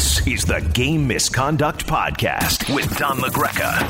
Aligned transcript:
This 0.00 0.26
is 0.26 0.44
the 0.46 0.66
Game 0.72 1.06
Misconduct 1.06 1.86
Podcast 1.86 2.74
with 2.74 2.96
Don 2.96 3.18
LaGreca. 3.18 3.82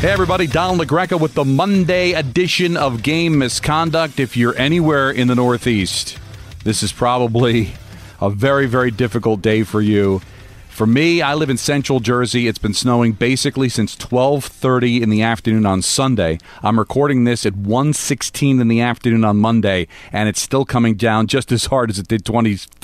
Hey, 0.00 0.10
everybody, 0.10 0.46
Don 0.46 0.78
LaGreca 0.78 1.20
with 1.20 1.34
the 1.34 1.44
Monday 1.44 2.12
edition 2.12 2.78
of 2.78 3.02
Game 3.02 3.36
Misconduct. 3.36 4.18
If 4.18 4.38
you're 4.38 4.56
anywhere 4.56 5.10
in 5.10 5.28
the 5.28 5.34
Northeast, 5.34 6.16
this 6.64 6.82
is 6.82 6.94
probably 6.94 7.74
a 8.22 8.30
very, 8.30 8.64
very 8.64 8.90
difficult 8.90 9.42
day 9.42 9.64
for 9.64 9.82
you. 9.82 10.22
For 10.70 10.86
me, 10.86 11.20
I 11.20 11.34
live 11.34 11.50
in 11.50 11.58
central 11.58 12.00
Jersey. 12.00 12.48
It's 12.48 12.58
been 12.58 12.72
snowing 12.72 13.12
basically 13.12 13.68
since 13.68 13.94
12:30 13.94 15.02
in 15.02 15.10
the 15.10 15.20
afternoon 15.20 15.66
on 15.66 15.82
Sunday. 15.82 16.38
I'm 16.62 16.78
recording 16.78 17.24
this 17.24 17.44
at 17.44 17.54
1:16 17.54 18.62
in 18.62 18.68
the 18.68 18.80
afternoon 18.80 19.26
on 19.26 19.36
Monday, 19.36 19.88
and 20.10 20.30
it's 20.30 20.40
still 20.40 20.64
coming 20.64 20.94
down 20.94 21.26
just 21.26 21.52
as 21.52 21.66
hard 21.66 21.90
as 21.90 21.98
it 21.98 22.08
did 22.08 22.24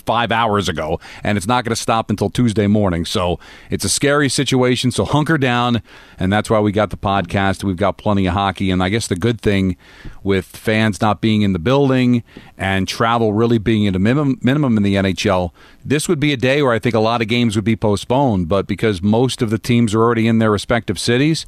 25 0.09 0.32
hours 0.32 0.68
ago, 0.70 0.98
and 1.22 1.36
it's 1.36 1.46
not 1.46 1.64
going 1.64 1.74
to 1.74 1.80
stop 1.80 2.09
until 2.09 2.30
Tuesday 2.30 2.66
morning. 2.66 3.05
So, 3.05 3.38
it's 3.69 3.84
a 3.84 3.91
scary 3.91 4.30
situation, 4.30 4.91
so 4.91 5.05
hunker 5.05 5.37
down, 5.37 5.82
and 6.19 6.32
that's 6.32 6.48
why 6.48 6.60
we 6.60 6.73
got 6.73 6.88
the 6.88 6.96
podcast. 6.96 7.62
We've 7.62 7.77
got 7.77 7.98
plenty 7.98 8.27
of 8.27 8.32
hockey, 8.32 8.70
and 8.70 8.82
I 8.82 8.88
guess 8.88 9.06
the 9.06 9.16
good 9.16 9.38
thing 9.38 9.77
with 10.23 10.46
fans 10.46 11.02
not 11.02 11.20
being 11.20 11.42
in 11.42 11.52
the 11.52 11.59
building 11.59 12.24
and 12.56 12.88
travel 12.88 13.34
really 13.34 13.59
being 13.59 13.87
at 13.87 13.95
a 13.95 13.98
minimum, 13.98 14.38
minimum 14.42 14.79
in 14.79 14.82
the 14.82 14.95
NHL, 14.95 15.51
this 15.84 16.09
would 16.09 16.20
be 16.20 16.32
a 16.32 16.38
day 16.38 16.62
where 16.62 16.73
I 16.73 16.79
think 16.79 16.95
a 16.95 17.01
lot 17.01 17.20
of 17.20 17.29
games 17.29 17.54
would 17.54 17.65
be 17.66 17.77
postponed. 17.77 18.48
But 18.48 18.66
because 18.66 19.02
most 19.02 19.43
of 19.43 19.51
the 19.51 19.59
teams 19.59 19.95
are 19.95 20.01
already 20.01 20.27
in 20.27 20.38
their 20.38 20.51
respective 20.51 20.98
cities, 20.98 21.45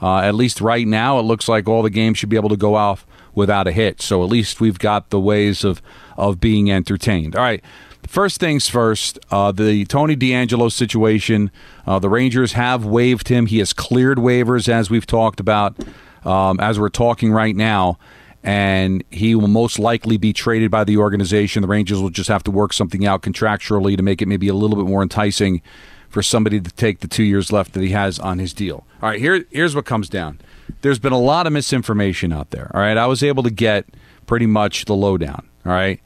uh, 0.00 0.18
at 0.18 0.34
least 0.34 0.62
right 0.62 0.86
now, 0.86 1.18
it 1.18 1.22
looks 1.22 1.46
like 1.46 1.68
all 1.68 1.82
the 1.82 1.90
games 1.90 2.16
should 2.16 2.28
be 2.30 2.36
able 2.36 2.48
to 2.48 2.56
go 2.56 2.74
off 2.74 3.06
without 3.34 3.66
a 3.66 3.72
hit. 3.72 4.00
So 4.00 4.22
at 4.22 4.30
least 4.30 4.60
we've 4.60 4.78
got 4.78 5.10
the 5.10 5.20
ways 5.20 5.62
of 5.64 5.82
of 6.16 6.40
being 6.40 6.70
entertained. 6.70 7.36
All 7.36 7.42
right. 7.42 7.62
First 8.06 8.40
things 8.40 8.68
first, 8.68 9.18
uh, 9.30 9.52
the 9.52 9.84
Tony 9.84 10.16
DeAngelo 10.16 10.72
situation. 10.72 11.50
Uh, 11.86 11.98
the 11.98 12.08
Rangers 12.08 12.52
have 12.52 12.84
waived 12.84 13.28
him. 13.28 13.46
He 13.46 13.58
has 13.58 13.72
cleared 13.72 14.18
waivers, 14.18 14.68
as 14.68 14.88
we've 14.88 15.06
talked 15.06 15.40
about, 15.40 15.76
um, 16.24 16.58
as 16.58 16.80
we're 16.80 16.88
talking 16.88 17.32
right 17.32 17.54
now 17.54 17.98
and 18.42 19.02
he 19.10 19.34
will 19.34 19.48
most 19.48 19.78
likely 19.78 20.16
be 20.16 20.32
traded 20.32 20.70
by 20.70 20.84
the 20.84 20.96
organization. 20.96 21.62
The 21.62 21.68
Rangers 21.68 22.00
will 22.00 22.10
just 22.10 22.28
have 22.28 22.42
to 22.44 22.50
work 22.50 22.72
something 22.72 23.04
out 23.04 23.22
contractually 23.22 23.96
to 23.96 24.02
make 24.02 24.22
it 24.22 24.26
maybe 24.26 24.48
a 24.48 24.54
little 24.54 24.76
bit 24.76 24.86
more 24.86 25.02
enticing 25.02 25.60
for 26.08 26.22
somebody 26.22 26.60
to 26.60 26.70
take 26.70 27.00
the 27.00 27.08
two 27.08 27.24
years 27.24 27.52
left 27.52 27.74
that 27.74 27.82
he 27.82 27.90
has 27.90 28.18
on 28.18 28.38
his 28.38 28.54
deal. 28.54 28.86
All 29.02 29.10
right, 29.10 29.20
here, 29.20 29.44
here's 29.50 29.74
what 29.74 29.84
comes 29.84 30.08
down. 30.08 30.40
There's 30.80 30.98
been 30.98 31.12
a 31.12 31.18
lot 31.18 31.46
of 31.46 31.52
misinformation 31.52 32.32
out 32.32 32.50
there. 32.50 32.70
All 32.72 32.80
right, 32.80 32.96
I 32.96 33.06
was 33.06 33.22
able 33.22 33.42
to 33.42 33.50
get 33.50 33.86
pretty 34.26 34.46
much 34.46 34.86
the 34.86 34.94
lowdown. 34.94 35.46
All 35.66 35.72
right, 35.72 36.00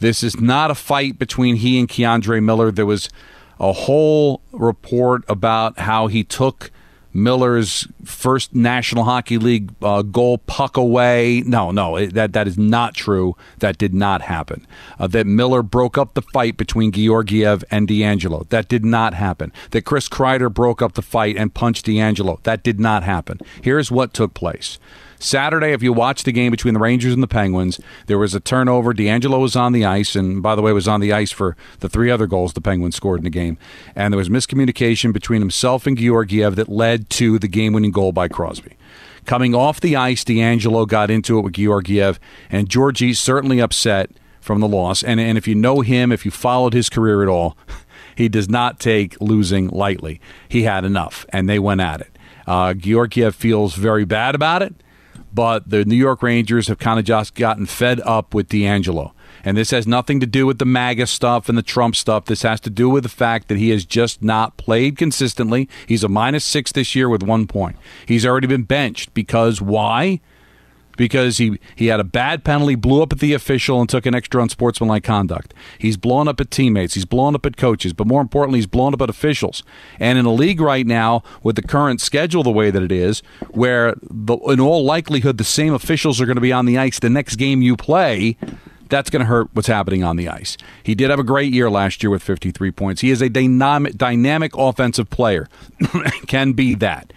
this 0.00 0.22
is 0.22 0.40
not 0.40 0.70
a 0.70 0.74
fight 0.74 1.18
between 1.18 1.56
he 1.56 1.78
and 1.78 1.88
K'Andre 1.88 2.42
Miller. 2.42 2.70
There 2.70 2.86
was 2.86 3.08
a 3.60 3.72
whole 3.72 4.42
report 4.52 5.24
about 5.28 5.78
how 5.78 6.08
he 6.08 6.24
took 6.24 6.70
Miller's 7.14 7.86
first 8.04 8.54
National 8.54 9.04
Hockey 9.04 9.38
League 9.38 9.72
uh, 9.80 10.02
goal 10.02 10.38
puck 10.38 10.76
away. 10.76 11.44
No, 11.46 11.70
no, 11.70 11.96
it, 11.96 12.14
that 12.14 12.32
that 12.32 12.48
is 12.48 12.58
not 12.58 12.94
true. 12.94 13.36
That 13.60 13.78
did 13.78 13.94
not 13.94 14.22
happen. 14.22 14.66
Uh, 14.98 15.06
that 15.06 15.26
Miller 15.26 15.62
broke 15.62 15.96
up 15.96 16.14
the 16.14 16.22
fight 16.22 16.56
between 16.56 16.90
Georgiev 16.90 17.64
and 17.70 17.86
DeAngelo. 17.86 18.48
That 18.48 18.68
did 18.68 18.84
not 18.84 19.14
happen. 19.14 19.52
That 19.70 19.84
Chris 19.84 20.08
Kreider 20.08 20.52
broke 20.52 20.82
up 20.82 20.94
the 20.94 21.02
fight 21.02 21.36
and 21.36 21.54
punched 21.54 21.86
DeAngelo. 21.86 22.42
That 22.42 22.64
did 22.64 22.80
not 22.80 23.04
happen. 23.04 23.40
Here's 23.62 23.92
what 23.92 24.12
took 24.12 24.34
place. 24.34 24.80
Saturday, 25.24 25.72
if 25.72 25.82
you 25.82 25.90
watch 25.92 26.24
the 26.24 26.32
game 26.32 26.50
between 26.50 26.74
the 26.74 26.80
Rangers 26.80 27.14
and 27.14 27.22
the 27.22 27.26
Penguins, 27.26 27.80
there 28.08 28.18
was 28.18 28.34
a 28.34 28.40
turnover. 28.40 28.92
DeAngelo 28.92 29.40
was 29.40 29.56
on 29.56 29.72
the 29.72 29.82
ice, 29.82 30.14
and 30.14 30.42
by 30.42 30.54
the 30.54 30.60
way, 30.60 30.70
was 30.72 30.86
on 30.86 31.00
the 31.00 31.14
ice 31.14 31.32
for 31.32 31.56
the 31.80 31.88
three 31.88 32.10
other 32.10 32.26
goals 32.26 32.52
the 32.52 32.60
Penguins 32.60 32.94
scored 32.94 33.20
in 33.20 33.24
the 33.24 33.30
game. 33.30 33.56
And 33.96 34.12
there 34.12 34.18
was 34.18 34.28
miscommunication 34.28 35.14
between 35.14 35.40
himself 35.40 35.86
and 35.86 35.96
Georgiev 35.96 36.56
that 36.56 36.68
led 36.68 37.08
to 37.10 37.38
the 37.38 37.48
game 37.48 37.72
winning 37.72 37.90
goal 37.90 38.12
by 38.12 38.28
Crosby. 38.28 38.76
Coming 39.24 39.54
off 39.54 39.80
the 39.80 39.96
ice, 39.96 40.24
DeAngelo 40.24 40.86
got 40.86 41.10
into 41.10 41.38
it 41.38 41.42
with 41.42 41.54
Georgiev, 41.54 42.20
and 42.50 42.68
Georgie's 42.68 43.18
certainly 43.18 43.60
upset 43.60 44.10
from 44.42 44.60
the 44.60 44.68
loss. 44.68 45.02
And, 45.02 45.18
and 45.18 45.38
if 45.38 45.48
you 45.48 45.54
know 45.54 45.80
him, 45.80 46.12
if 46.12 46.26
you 46.26 46.30
followed 46.30 46.74
his 46.74 46.90
career 46.90 47.22
at 47.22 47.28
all, 47.28 47.56
he 48.14 48.28
does 48.28 48.50
not 48.50 48.78
take 48.78 49.18
losing 49.22 49.68
lightly. 49.68 50.20
He 50.50 50.64
had 50.64 50.84
enough, 50.84 51.24
and 51.30 51.48
they 51.48 51.58
went 51.58 51.80
at 51.80 52.02
it. 52.02 52.18
Uh, 52.46 52.74
Georgiev 52.74 53.34
feels 53.34 53.74
very 53.74 54.04
bad 54.04 54.34
about 54.34 54.60
it 54.60 54.74
but 55.34 55.68
the 55.68 55.84
New 55.84 55.96
York 55.96 56.22
Rangers 56.22 56.68
have 56.68 56.78
kind 56.78 56.98
of 56.98 57.04
just 57.04 57.34
gotten 57.34 57.66
fed 57.66 58.00
up 58.04 58.34
with 58.34 58.48
DeAngelo. 58.48 59.12
And 59.44 59.56
this 59.56 59.72
has 59.72 59.86
nothing 59.86 60.20
to 60.20 60.26
do 60.26 60.46
with 60.46 60.58
the 60.58 60.64
MAGA 60.64 61.06
stuff 61.06 61.48
and 61.48 61.58
the 61.58 61.62
Trump 61.62 61.96
stuff. 61.96 62.24
This 62.26 62.42
has 62.42 62.60
to 62.60 62.70
do 62.70 62.88
with 62.88 63.02
the 63.02 63.08
fact 63.08 63.48
that 63.48 63.58
he 63.58 63.70
has 63.70 63.84
just 63.84 64.22
not 64.22 64.56
played 64.56 64.96
consistently. 64.96 65.68
He's 65.86 66.04
a 66.04 66.08
minus 66.08 66.44
six 66.44 66.72
this 66.72 66.94
year 66.94 67.08
with 67.08 67.22
one 67.22 67.46
point. 67.46 67.76
He's 68.06 68.24
already 68.24 68.46
been 68.46 68.62
benched 68.62 69.12
because 69.12 69.60
why? 69.60 70.20
Because 70.96 71.38
he, 71.38 71.58
he 71.76 71.86
had 71.86 72.00
a 72.00 72.04
bad 72.04 72.44
penalty, 72.44 72.74
blew 72.74 73.02
up 73.02 73.12
at 73.12 73.18
the 73.18 73.32
official, 73.32 73.80
and 73.80 73.88
took 73.88 74.06
an 74.06 74.14
extra 74.14 74.42
unsportsmanlike 74.42 75.04
conduct. 75.04 75.54
He's 75.78 75.96
blown 75.96 76.28
up 76.28 76.40
at 76.40 76.50
teammates, 76.50 76.94
he's 76.94 77.04
blown 77.04 77.34
up 77.34 77.46
at 77.46 77.56
coaches, 77.56 77.92
but 77.92 78.06
more 78.06 78.20
importantly, 78.20 78.58
he's 78.58 78.66
blown 78.66 78.94
up 78.94 79.02
at 79.02 79.10
officials. 79.10 79.62
And 79.98 80.18
in 80.18 80.26
a 80.26 80.32
league 80.32 80.60
right 80.60 80.86
now, 80.86 81.22
with 81.42 81.56
the 81.56 81.62
current 81.62 82.00
schedule 82.00 82.42
the 82.42 82.50
way 82.50 82.70
that 82.70 82.82
it 82.82 82.92
is, 82.92 83.22
where 83.50 83.94
the, 84.02 84.36
in 84.36 84.60
all 84.60 84.84
likelihood 84.84 85.38
the 85.38 85.44
same 85.44 85.74
officials 85.74 86.20
are 86.20 86.26
going 86.26 86.36
to 86.36 86.40
be 86.40 86.52
on 86.52 86.66
the 86.66 86.78
ice 86.78 86.98
the 86.98 87.10
next 87.10 87.36
game 87.36 87.62
you 87.62 87.76
play, 87.76 88.36
that's 88.88 89.10
going 89.10 89.20
to 89.20 89.26
hurt 89.26 89.48
what's 89.52 89.68
happening 89.68 90.04
on 90.04 90.16
the 90.16 90.28
ice. 90.28 90.56
He 90.82 90.94
did 90.94 91.10
have 91.10 91.18
a 91.18 91.24
great 91.24 91.52
year 91.52 91.70
last 91.70 92.02
year 92.02 92.10
with 92.10 92.22
53 92.22 92.70
points. 92.70 93.00
He 93.00 93.10
is 93.10 93.22
a 93.22 93.28
dynamic, 93.28 93.96
dynamic 93.96 94.56
offensive 94.56 95.10
player, 95.10 95.48
can 96.26 96.52
be 96.52 96.74
that. 96.76 97.12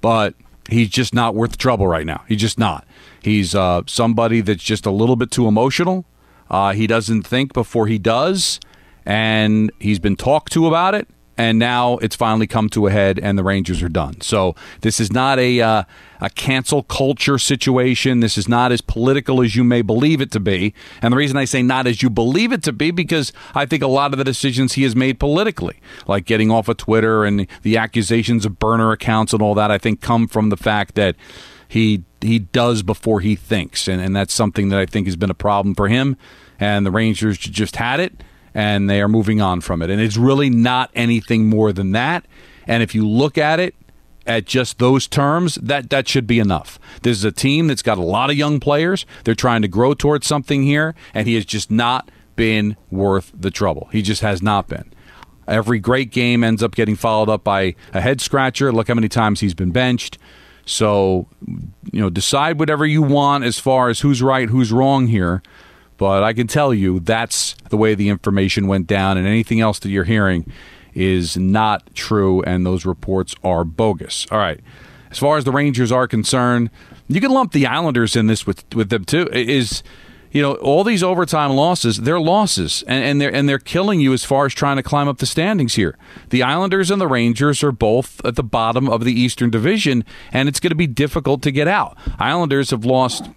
But 0.00 0.34
he's 0.68 0.88
just 0.88 1.14
not 1.14 1.34
worth 1.34 1.52
the 1.52 1.56
trouble 1.56 1.86
right 1.86 2.06
now. 2.06 2.24
He's 2.28 2.40
just 2.40 2.58
not. 2.58 2.86
He's 3.22 3.54
uh, 3.54 3.82
somebody 3.86 4.40
that's 4.40 4.62
just 4.62 4.86
a 4.86 4.90
little 4.90 5.16
bit 5.16 5.30
too 5.30 5.46
emotional. 5.46 6.04
Uh, 6.50 6.72
he 6.72 6.86
doesn't 6.86 7.22
think 7.22 7.52
before 7.52 7.86
he 7.86 7.98
does, 7.98 8.60
and 9.06 9.72
he's 9.80 9.98
been 9.98 10.16
talked 10.16 10.52
to 10.52 10.66
about 10.66 10.94
it. 10.94 11.08
And 11.38 11.58
now 11.58 11.96
it's 11.96 12.14
finally 12.14 12.46
come 12.46 12.68
to 12.70 12.88
a 12.88 12.90
head, 12.90 13.18
and 13.18 13.38
the 13.38 13.42
Rangers 13.42 13.82
are 13.82 13.88
done. 13.88 14.20
So 14.20 14.54
this 14.82 15.00
is 15.00 15.10
not 15.10 15.38
a 15.38 15.62
uh, 15.62 15.84
a 16.20 16.28
cancel 16.28 16.82
culture 16.82 17.38
situation. 17.38 18.20
This 18.20 18.36
is 18.36 18.50
not 18.50 18.70
as 18.70 18.82
political 18.82 19.42
as 19.42 19.56
you 19.56 19.64
may 19.64 19.80
believe 19.80 20.20
it 20.20 20.30
to 20.32 20.40
be. 20.40 20.74
And 21.00 21.10
the 21.10 21.16
reason 21.16 21.38
I 21.38 21.46
say 21.46 21.62
not 21.62 21.86
as 21.86 22.02
you 22.02 22.10
believe 22.10 22.52
it 22.52 22.62
to 22.64 22.72
be 22.72 22.90
because 22.90 23.32
I 23.54 23.64
think 23.64 23.82
a 23.82 23.88
lot 23.88 24.12
of 24.12 24.18
the 24.18 24.24
decisions 24.24 24.74
he 24.74 24.82
has 24.82 24.94
made 24.94 25.18
politically, 25.18 25.80
like 26.06 26.26
getting 26.26 26.50
off 26.50 26.68
of 26.68 26.76
Twitter 26.76 27.24
and 27.24 27.46
the 27.62 27.78
accusations 27.78 28.44
of 28.44 28.58
burner 28.58 28.92
accounts 28.92 29.32
and 29.32 29.40
all 29.40 29.54
that, 29.54 29.70
I 29.70 29.78
think 29.78 30.02
come 30.02 30.28
from 30.28 30.50
the 30.50 30.56
fact 30.58 30.96
that 30.96 31.16
he 31.72 32.04
he 32.20 32.38
does 32.38 32.82
before 32.82 33.20
he 33.20 33.34
thinks, 33.34 33.88
and, 33.88 33.98
and 33.98 34.14
that's 34.14 34.34
something 34.34 34.68
that 34.68 34.78
I 34.78 34.84
think 34.84 35.06
has 35.06 35.16
been 35.16 35.30
a 35.30 35.34
problem 35.34 35.74
for 35.74 35.88
him. 35.88 36.18
And 36.60 36.84
the 36.84 36.90
Rangers 36.90 37.38
just 37.38 37.76
had 37.76 37.98
it, 37.98 38.22
and 38.52 38.90
they 38.90 39.00
are 39.00 39.08
moving 39.08 39.40
on 39.40 39.62
from 39.62 39.80
it. 39.80 39.88
And 39.88 39.98
it's 39.98 40.18
really 40.18 40.50
not 40.50 40.90
anything 40.94 41.48
more 41.48 41.72
than 41.72 41.92
that. 41.92 42.26
And 42.66 42.82
if 42.82 42.94
you 42.94 43.08
look 43.08 43.38
at 43.38 43.58
it 43.58 43.74
at 44.26 44.44
just 44.44 44.80
those 44.80 45.08
terms, 45.08 45.54
that 45.54 45.88
that 45.88 46.06
should 46.08 46.26
be 46.26 46.38
enough. 46.38 46.78
This 47.00 47.16
is 47.16 47.24
a 47.24 47.32
team 47.32 47.68
that's 47.68 47.82
got 47.82 47.96
a 47.96 48.02
lot 48.02 48.28
of 48.28 48.36
young 48.36 48.60
players. 48.60 49.06
They're 49.24 49.34
trying 49.34 49.62
to 49.62 49.68
grow 49.68 49.94
towards 49.94 50.26
something 50.26 50.64
here, 50.64 50.94
and 51.14 51.26
he 51.26 51.36
has 51.36 51.46
just 51.46 51.70
not 51.70 52.10
been 52.36 52.76
worth 52.90 53.32
the 53.34 53.50
trouble. 53.50 53.88
He 53.92 54.02
just 54.02 54.20
has 54.20 54.42
not 54.42 54.68
been. 54.68 54.92
Every 55.48 55.78
great 55.78 56.10
game 56.10 56.44
ends 56.44 56.62
up 56.62 56.74
getting 56.74 56.96
followed 56.96 57.30
up 57.30 57.42
by 57.42 57.76
a 57.94 58.02
head 58.02 58.20
scratcher. 58.20 58.70
Look 58.72 58.88
how 58.88 58.94
many 58.94 59.08
times 59.08 59.40
he's 59.40 59.54
been 59.54 59.72
benched. 59.72 60.18
So, 60.64 61.26
you 61.90 62.00
know, 62.00 62.10
decide 62.10 62.58
whatever 62.58 62.86
you 62.86 63.02
want 63.02 63.44
as 63.44 63.58
far 63.58 63.88
as 63.88 64.00
who's 64.00 64.22
right, 64.22 64.48
who's 64.48 64.72
wrong 64.72 65.08
here. 65.08 65.42
But 65.98 66.22
I 66.22 66.32
can 66.32 66.46
tell 66.46 66.72
you 66.72 67.00
that's 67.00 67.54
the 67.70 67.76
way 67.76 67.94
the 67.94 68.08
information 68.08 68.66
went 68.66 68.86
down, 68.86 69.16
and 69.16 69.26
anything 69.26 69.60
else 69.60 69.78
that 69.80 69.90
you're 69.90 70.04
hearing 70.04 70.50
is 70.94 71.36
not 71.36 71.94
true, 71.94 72.42
and 72.42 72.66
those 72.66 72.84
reports 72.84 73.34
are 73.44 73.64
bogus. 73.64 74.26
All 74.30 74.38
right. 74.38 74.60
As 75.10 75.18
far 75.18 75.36
as 75.36 75.44
the 75.44 75.52
Rangers 75.52 75.92
are 75.92 76.08
concerned, 76.08 76.70
you 77.06 77.20
can 77.20 77.30
lump 77.30 77.52
the 77.52 77.66
Islanders 77.66 78.16
in 78.16 78.26
this 78.26 78.46
with 78.46 78.64
with 78.74 78.88
them 78.88 79.04
too. 79.04 79.28
Is 79.32 79.82
you 80.32 80.40
know, 80.40 80.54
all 80.54 80.82
these 80.82 81.02
overtime 81.02 81.52
losses, 81.52 81.98
they're 81.98 82.18
losses, 82.18 82.82
and, 82.88 83.04
and, 83.04 83.20
they're 83.20 83.32
and 83.32 83.46
they're 83.46 83.58
killing 83.58 84.00
you 84.00 84.14
as 84.14 84.24
far 84.24 84.46
as 84.46 84.54
trying 84.54 84.76
to 84.76 84.82
climb 84.82 85.06
up 85.06 85.18
the 85.18 85.26
standings 85.26 85.74
here. 85.74 85.96
The 86.30 86.42
Islanders 86.42 86.90
and 86.90 87.00
the 87.00 87.06
Rangers 87.06 87.62
are 87.62 87.70
both 87.70 88.24
at 88.24 88.36
the 88.36 88.42
bottom 88.42 88.88
of 88.88 89.04
the 89.04 89.12
Eastern 89.12 89.50
Division, 89.50 90.04
and 90.32 90.48
it's 90.48 90.58
going 90.58 90.70
to 90.70 90.76
be 90.76 90.86
difficult 90.86 91.42
to 91.42 91.52
get 91.52 91.68
out. 91.68 91.98
Islanders 92.18 92.70
have 92.70 92.86
lost 92.86 93.28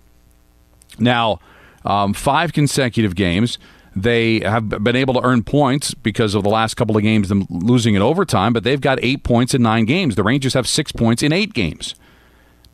now 0.97 1.39
um, 1.83 2.13
five 2.13 2.53
consecutive 2.53 3.13
games. 3.13 3.57
They 3.93 4.39
have 4.39 4.69
been 4.69 4.95
able 4.95 5.15
to 5.15 5.21
earn 5.21 5.43
points 5.43 5.93
because 5.93 6.33
of 6.33 6.43
the 6.43 6.49
last 6.49 6.75
couple 6.75 6.95
of 6.95 7.03
games, 7.03 7.27
them 7.27 7.45
losing 7.49 7.95
in 7.95 8.01
overtime, 8.01 8.53
but 8.53 8.63
they've 8.63 8.79
got 8.79 8.99
eight 9.01 9.23
points 9.23 9.53
in 9.53 9.61
nine 9.61 9.83
games. 9.83 10.15
The 10.15 10.23
Rangers 10.23 10.53
have 10.53 10.67
six 10.67 10.93
points 10.93 11.23
in 11.23 11.33
eight 11.33 11.53
games. 11.53 11.93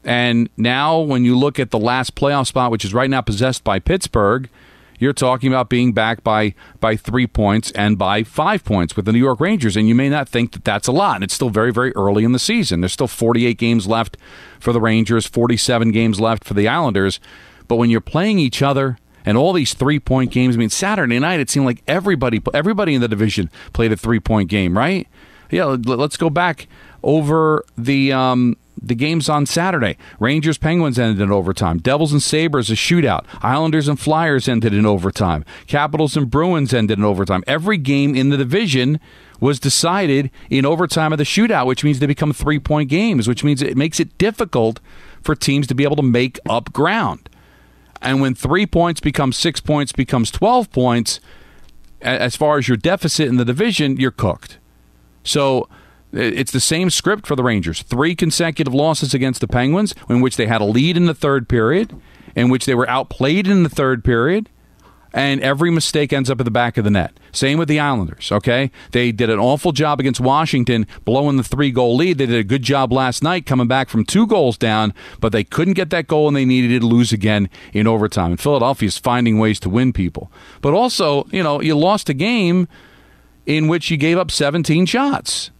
And 0.03 0.49
now, 0.57 0.99
when 0.99 1.25
you 1.25 1.37
look 1.37 1.59
at 1.59 1.71
the 1.71 1.79
last 1.79 2.15
playoff 2.15 2.47
spot, 2.47 2.71
which 2.71 2.83
is 2.83 2.93
right 2.93 3.09
now 3.09 3.21
possessed 3.21 3.63
by 3.63 3.79
Pittsburgh, 3.79 4.49
you're 5.01 5.13
talking 5.13 5.51
about 5.51 5.67
being 5.67 5.93
back 5.93 6.23
by 6.23 6.53
by 6.79 6.95
three 6.95 7.25
points 7.25 7.71
and 7.71 7.97
by 7.97 8.23
five 8.23 8.63
points 8.63 8.95
with 8.95 9.05
the 9.05 9.11
New 9.11 9.19
York 9.19 9.39
Rangers, 9.39 9.75
and 9.75 9.87
you 9.87 9.95
may 9.95 10.09
not 10.09 10.29
think 10.29 10.51
that 10.51 10.63
that's 10.63 10.87
a 10.87 10.91
lot. 10.91 11.15
And 11.15 11.23
it's 11.23 11.33
still 11.33 11.49
very 11.49 11.73
very 11.73 11.91
early 11.95 12.23
in 12.23 12.31
the 12.31 12.39
season. 12.39 12.81
There's 12.81 12.93
still 12.93 13.07
48 13.07 13.57
games 13.57 13.87
left 13.87 14.15
for 14.59 14.71
the 14.71 14.79
Rangers, 14.79 15.25
47 15.25 15.91
games 15.91 16.19
left 16.19 16.43
for 16.43 16.53
the 16.53 16.67
Islanders. 16.67 17.19
But 17.67 17.77
when 17.77 17.89
you're 17.89 17.99
playing 17.99 18.37
each 18.37 18.61
other 18.61 18.99
and 19.25 19.37
all 19.37 19.53
these 19.53 19.73
three 19.73 19.99
point 19.99 20.31
games, 20.31 20.55
I 20.55 20.59
mean 20.59 20.69
Saturday 20.69 21.17
night 21.17 21.39
it 21.39 21.49
seemed 21.49 21.65
like 21.65 21.81
everybody 21.87 22.39
everybody 22.53 22.93
in 22.93 23.01
the 23.01 23.07
division 23.07 23.49
played 23.73 23.91
a 23.91 23.97
three 23.97 24.19
point 24.19 24.49
game, 24.49 24.77
right? 24.77 25.07
Yeah, 25.49 25.65
let's 25.65 26.15
go 26.15 26.29
back 26.29 26.67
over 27.03 27.65
the 27.75 28.13
um, 28.13 28.55
the 28.81 28.95
games 28.95 29.29
on 29.29 29.45
Saturday. 29.45 29.97
Rangers 30.19 30.57
Penguins 30.57 30.97
ended 30.97 31.21
in 31.21 31.31
overtime. 31.31 31.77
Devils 31.77 32.11
and 32.11 32.21
Sabres 32.21 32.71
a 32.71 32.73
shootout. 32.73 33.25
Islanders 33.41 33.87
and 33.87 33.99
Flyers 33.99 34.47
ended 34.47 34.73
in 34.73 34.85
overtime. 34.85 35.45
Capitals 35.67 36.17
and 36.17 36.29
Bruins 36.29 36.73
ended 36.73 36.97
in 36.97 37.03
overtime. 37.03 37.43
Every 37.45 37.77
game 37.77 38.15
in 38.15 38.29
the 38.29 38.37
division 38.37 38.99
was 39.39 39.59
decided 39.59 40.31
in 40.49 40.65
overtime 40.65 41.11
of 41.11 41.17
the 41.17 41.23
shootout, 41.23 41.65
which 41.65 41.83
means 41.83 41.99
they 41.99 42.07
become 42.07 42.33
three 42.33 42.59
point 42.59 42.89
games, 42.89 43.27
which 43.27 43.43
means 43.43 43.61
it 43.61 43.77
makes 43.77 43.99
it 43.99 44.17
difficult 44.17 44.79
for 45.21 45.35
teams 45.35 45.67
to 45.67 45.75
be 45.75 45.83
able 45.83 45.95
to 45.95 46.03
make 46.03 46.39
up 46.49 46.73
ground. 46.73 47.29
And 48.01 48.19
when 48.19 48.33
three 48.33 48.65
points 48.65 48.99
becomes 48.99 49.37
six 49.37 49.61
points, 49.61 49.91
becomes 49.91 50.31
12 50.31 50.71
points, 50.71 51.19
as 52.01 52.35
far 52.35 52.57
as 52.57 52.67
your 52.67 52.77
deficit 52.77 53.27
in 53.27 53.37
the 53.37 53.45
division, 53.45 53.97
you're 53.97 54.09
cooked. 54.09 54.57
So 55.23 55.69
it's 56.13 56.51
the 56.51 56.59
same 56.59 56.89
script 56.89 57.27
for 57.27 57.35
the 57.35 57.43
Rangers. 57.43 57.81
Three 57.83 58.15
consecutive 58.15 58.73
losses 58.73 59.13
against 59.13 59.41
the 59.41 59.47
Penguins, 59.47 59.93
in 60.09 60.21
which 60.21 60.37
they 60.37 60.47
had 60.47 60.61
a 60.61 60.65
lead 60.65 60.97
in 60.97 61.05
the 61.05 61.13
third 61.13 61.47
period, 61.47 61.99
in 62.35 62.49
which 62.49 62.65
they 62.65 62.75
were 62.75 62.89
outplayed 62.89 63.47
in 63.47 63.63
the 63.63 63.69
third 63.69 64.03
period, 64.03 64.49
and 65.13 65.41
every 65.41 65.71
mistake 65.71 66.13
ends 66.13 66.29
up 66.29 66.39
at 66.39 66.45
the 66.45 66.51
back 66.51 66.77
of 66.77 66.85
the 66.85 66.89
net. 66.89 67.19
Same 67.31 67.57
with 67.57 67.67
the 67.67 67.79
Islanders, 67.79 68.31
okay? 68.31 68.71
They 68.91 69.11
did 69.11 69.29
an 69.29 69.39
awful 69.39 69.71
job 69.71 69.99
against 69.99 70.21
Washington, 70.21 70.87
blowing 71.03 71.37
the 71.37 71.43
three 71.43 71.71
goal 71.71 71.95
lead. 71.95 72.17
They 72.17 72.25
did 72.25 72.39
a 72.39 72.45
good 72.45 72.63
job 72.63 72.93
last 72.93 73.21
night 73.21 73.45
coming 73.45 73.67
back 73.67 73.89
from 73.89 74.05
two 74.05 74.25
goals 74.25 74.57
down, 74.57 74.93
but 75.19 75.31
they 75.31 75.43
couldn't 75.43 75.73
get 75.73 75.89
that 75.89 76.07
goal 76.07 76.27
and 76.27 76.37
they 76.37 76.45
needed 76.45 76.81
to 76.81 76.87
lose 76.87 77.11
again 77.11 77.49
in 77.73 77.87
overtime. 77.87 78.31
And 78.31 78.39
Philadelphia 78.39 78.87
is 78.87 78.97
finding 78.97 79.37
ways 79.37 79.59
to 79.61 79.69
win 79.69 79.91
people. 79.91 80.31
But 80.61 80.73
also, 80.73 81.25
you 81.31 81.43
know, 81.43 81.61
you 81.61 81.77
lost 81.77 82.09
a 82.09 82.13
game 82.13 82.67
in 83.45 83.67
which 83.67 83.91
you 83.91 83.97
gave 83.97 84.17
up 84.17 84.31
17 84.31 84.85
shots. 84.85 85.50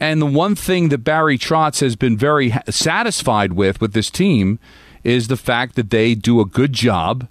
And 0.00 0.20
the 0.20 0.26
one 0.26 0.54
thing 0.54 0.88
that 0.88 0.98
Barry 0.98 1.38
Trotz 1.38 1.80
has 1.80 1.96
been 1.96 2.16
very 2.16 2.52
satisfied 2.68 3.52
with 3.52 3.80
with 3.80 3.92
this 3.92 4.10
team 4.10 4.58
is 5.02 5.28
the 5.28 5.36
fact 5.36 5.76
that 5.76 5.90
they 5.90 6.14
do 6.14 6.40
a 6.40 6.44
good 6.44 6.72
job 6.72 7.28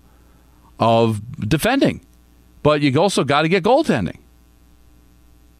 of 0.79 1.21
defending. 1.39 2.05
But 2.61 2.81
you 2.81 2.97
also 2.99 3.23
got 3.23 3.41
to 3.41 3.49
get 3.49 3.63
goaltending. 3.63 4.17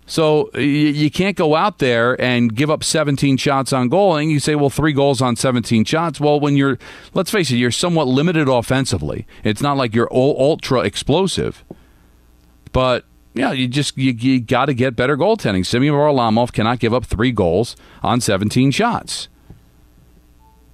So 0.06 0.52
you 0.58 1.10
can't 1.10 1.38
go 1.38 1.56
out 1.56 1.80
there 1.80 2.20
and 2.22 2.54
give 2.54 2.70
up 2.70 2.84
17 2.84 3.38
shots 3.38 3.72
on 3.72 3.88
goal, 3.88 4.18
and 4.18 4.30
you 4.30 4.40
say, 4.40 4.54
"Well, 4.56 4.70
three 4.70 4.92
goals 4.92 5.22
on 5.22 5.38
17 5.38 5.86
shots." 5.86 6.20
Well, 6.20 6.42
when 6.42 6.58
you're, 6.58 6.78
let's 7.14 7.32
face 7.32 7.52
it, 7.52 7.56
you're 7.56 7.72
somewhat 7.72 8.08
limited 8.08 8.50
offensively. 8.50 9.26
It's 9.46 9.62
not 9.62 9.78
like 9.78 9.96
you're 9.96 10.14
ultra 10.14 10.82
explosive, 10.82 11.64
but 12.74 13.06
yeah, 13.34 13.52
you 13.52 13.68
just 13.68 13.98
you, 13.98 14.12
you 14.12 14.40
got 14.40 14.66
to 14.66 14.74
get 14.74 14.96
better 14.96 15.18
goaltending. 15.18 15.66
Semyon 15.66 15.96
Varlamov 15.96 16.52
cannot 16.54 16.80
give 16.80 16.94
up 16.94 17.06
three 17.06 17.32
goals 17.32 17.76
on 18.02 18.22
17 18.22 18.72
shots. 18.72 19.28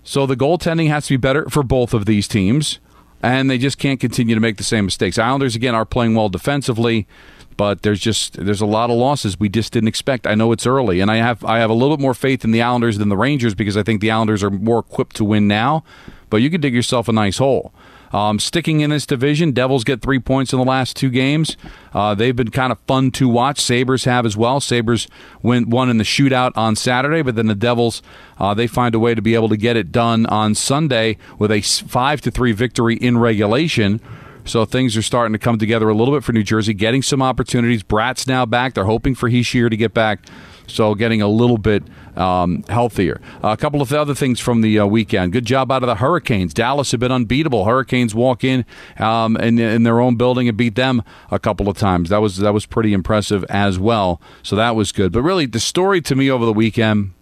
So 0.03 0.25
the 0.25 0.35
goaltending 0.35 0.87
has 0.87 1.07
to 1.07 1.13
be 1.13 1.17
better 1.17 1.47
for 1.49 1.63
both 1.63 1.93
of 1.93 2.05
these 2.05 2.27
teams, 2.27 2.79
and 3.21 3.49
they 3.49 3.57
just 3.57 3.77
can't 3.77 3.99
continue 3.99 4.35
to 4.35 4.41
make 4.41 4.57
the 4.57 4.63
same 4.63 4.85
mistakes. 4.85 5.17
Islanders 5.17 5.55
again 5.55 5.75
are 5.75 5.85
playing 5.85 6.15
well 6.15 6.29
defensively, 6.29 7.07
but 7.55 7.81
there's 7.83 7.99
just 7.99 8.33
there's 8.33 8.61
a 8.61 8.65
lot 8.65 8.89
of 8.89 8.97
losses 8.97 9.39
we 9.39 9.49
just 9.49 9.71
didn't 9.71 9.89
expect. 9.89 10.25
I 10.25 10.35
know 10.35 10.51
it's 10.51 10.65
early, 10.65 10.99
and 10.99 11.11
I 11.11 11.17
have 11.17 11.45
I 11.45 11.59
have 11.59 11.69
a 11.69 11.73
little 11.73 11.95
bit 11.95 12.01
more 12.01 12.13
faith 12.13 12.43
in 12.43 12.51
the 12.51 12.61
Islanders 12.61 12.97
than 12.97 13.09
the 13.09 13.17
Rangers 13.17 13.53
because 13.53 13.77
I 13.77 13.83
think 13.83 14.01
the 14.01 14.11
Islanders 14.11 14.43
are 14.43 14.49
more 14.49 14.79
equipped 14.79 15.15
to 15.17 15.23
win 15.23 15.47
now. 15.47 15.83
But 16.29 16.37
you 16.37 16.49
could 16.49 16.61
dig 16.61 16.73
yourself 16.73 17.07
a 17.07 17.11
nice 17.11 17.37
hole. 17.37 17.73
Um, 18.11 18.39
sticking 18.39 18.81
in 18.81 18.89
this 18.89 19.05
division, 19.05 19.51
Devils 19.51 19.83
get 19.83 20.01
three 20.01 20.19
points 20.19 20.53
in 20.53 20.59
the 20.59 20.65
last 20.65 20.95
two 20.95 21.09
games. 21.09 21.57
Uh, 21.93 22.15
they've 22.15 22.35
been 22.35 22.51
kind 22.51 22.71
of 22.71 22.79
fun 22.87 23.11
to 23.11 23.27
watch. 23.27 23.59
Sabres 23.59 24.05
have 24.05 24.25
as 24.25 24.35
well. 24.35 24.59
Sabres 24.59 25.07
went 25.41 25.67
one 25.67 25.89
in 25.89 25.97
the 25.97 26.03
shootout 26.03 26.51
on 26.55 26.75
Saturday, 26.75 27.21
but 27.21 27.35
then 27.35 27.47
the 27.47 27.55
Devils, 27.55 28.01
uh, 28.39 28.53
they 28.53 28.67
find 28.67 28.95
a 28.95 28.99
way 28.99 29.13
to 29.15 29.21
be 29.21 29.35
able 29.35 29.49
to 29.49 29.57
get 29.57 29.77
it 29.77 29.91
done 29.91 30.25
on 30.27 30.55
Sunday 30.55 31.17
with 31.37 31.51
a 31.51 31.61
5 31.61 32.21
to 32.21 32.31
3 32.31 32.51
victory 32.51 32.95
in 32.95 33.17
regulation. 33.17 34.01
So 34.45 34.65
things 34.65 34.97
are 34.97 35.01
starting 35.01 35.33
to 35.33 35.39
come 35.39 35.57
together 35.57 35.89
a 35.89 35.93
little 35.93 36.13
bit 36.13 36.23
for 36.23 36.33
New 36.33 36.43
Jersey, 36.43 36.73
getting 36.73 37.01
some 37.01 37.21
opportunities. 37.21 37.83
Bratt's 37.83 38.25
now 38.27 38.45
back. 38.45 38.73
They're 38.73 38.85
hoping 38.85 39.15
for 39.15 39.29
Hischier 39.29 39.69
to 39.69 39.77
get 39.77 39.93
back. 39.93 40.25
So 40.67 40.95
getting 40.95 41.21
a 41.21 41.27
little 41.27 41.57
bit 41.57 41.83
um, 42.15 42.63
healthier. 42.69 43.21
Uh, 43.43 43.49
a 43.49 43.57
couple 43.57 43.81
of 43.81 43.91
other 43.91 44.13
things 44.13 44.39
from 44.39 44.61
the 44.61 44.79
uh, 44.79 44.85
weekend. 44.85 45.33
Good 45.33 45.45
job 45.45 45.71
out 45.71 45.83
of 45.83 45.87
the 45.87 45.95
Hurricanes. 45.95 46.53
Dallas 46.53 46.91
have 46.91 46.99
been 46.99 47.11
unbeatable. 47.11 47.65
Hurricanes 47.65 48.13
walk 48.13 48.43
in 48.43 48.65
um, 48.97 49.35
in, 49.37 49.57
in 49.57 49.83
their 49.83 49.99
own 49.99 50.15
building 50.15 50.47
and 50.47 50.57
beat 50.57 50.75
them 50.75 51.01
a 51.31 51.39
couple 51.39 51.69
of 51.69 51.77
times. 51.77 52.09
That 52.09 52.21
was 52.21 52.37
that 52.37 52.53
was 52.53 52.65
pretty 52.65 52.93
impressive 52.93 53.43
as 53.49 53.79
well. 53.79 54.21
So 54.43 54.55
that 54.55 54.75
was 54.75 54.91
good. 54.91 55.11
But 55.11 55.23
really, 55.23 55.45
the 55.45 55.59
story 55.59 56.01
to 56.01 56.15
me 56.15 56.29
over 56.29 56.45
the 56.45 56.53
weekend, 56.53 57.13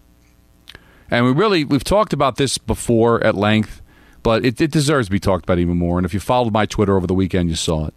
and 1.10 1.26
we 1.26 1.32
really 1.32 1.64
we've 1.64 1.84
talked 1.84 2.14
about 2.14 2.36
this 2.38 2.58
before 2.58 3.24
at 3.24 3.36
length, 3.36 3.82
but 4.24 4.46
it, 4.46 4.60
it 4.60 4.72
deserves 4.72 5.08
to 5.08 5.12
be 5.12 5.20
talked 5.20 5.46
about 5.46 5.60
even 5.60 5.78
more. 5.78 5.98
And 5.98 6.06
if 6.06 6.14
you 6.14 6.20
followed 6.20 6.54
my 6.54 6.66
Twitter 6.66 6.96
over 6.96 7.08
the 7.08 7.14
weekend, 7.14 7.50
you 7.50 7.56
saw 7.56 7.88
it. 7.88 7.94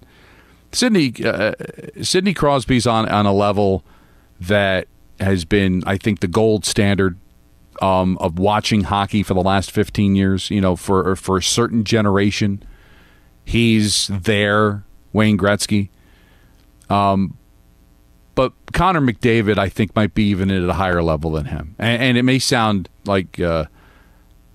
Sidney 0.72 1.12
uh, 1.24 1.52
Sidney 2.02 2.34
Crosby's 2.34 2.86
on 2.86 3.08
on 3.08 3.26
a 3.26 3.32
level 3.32 3.84
that 4.40 4.86
has 5.18 5.44
been, 5.44 5.82
I 5.86 5.96
think, 5.96 6.20
the 6.20 6.28
gold 6.28 6.64
standard 6.64 7.18
um, 7.82 8.16
of 8.18 8.38
watching 8.38 8.84
hockey 8.84 9.22
for 9.22 9.34
the 9.34 9.42
last 9.42 9.70
15 9.70 10.14
years. 10.14 10.50
You 10.50 10.60
know, 10.60 10.76
for 10.76 11.16
for 11.16 11.38
a 11.38 11.42
certain 11.42 11.84
generation, 11.84 12.62
he's 13.44 14.08
there. 14.08 14.84
Wayne 15.12 15.36
Gretzky. 15.36 15.88
Um, 16.88 17.36
but 18.34 18.52
Connor 18.72 19.00
McDavid, 19.00 19.58
I 19.58 19.68
think, 19.68 19.94
might 19.94 20.14
be 20.14 20.24
even 20.24 20.50
at 20.50 20.68
a 20.68 20.72
higher 20.72 21.02
level 21.02 21.32
than 21.32 21.46
him. 21.46 21.74
And, 21.78 22.02
and 22.02 22.18
it 22.18 22.22
may 22.22 22.38
sound 22.38 22.88
like 23.04 23.40
uh, 23.40 23.66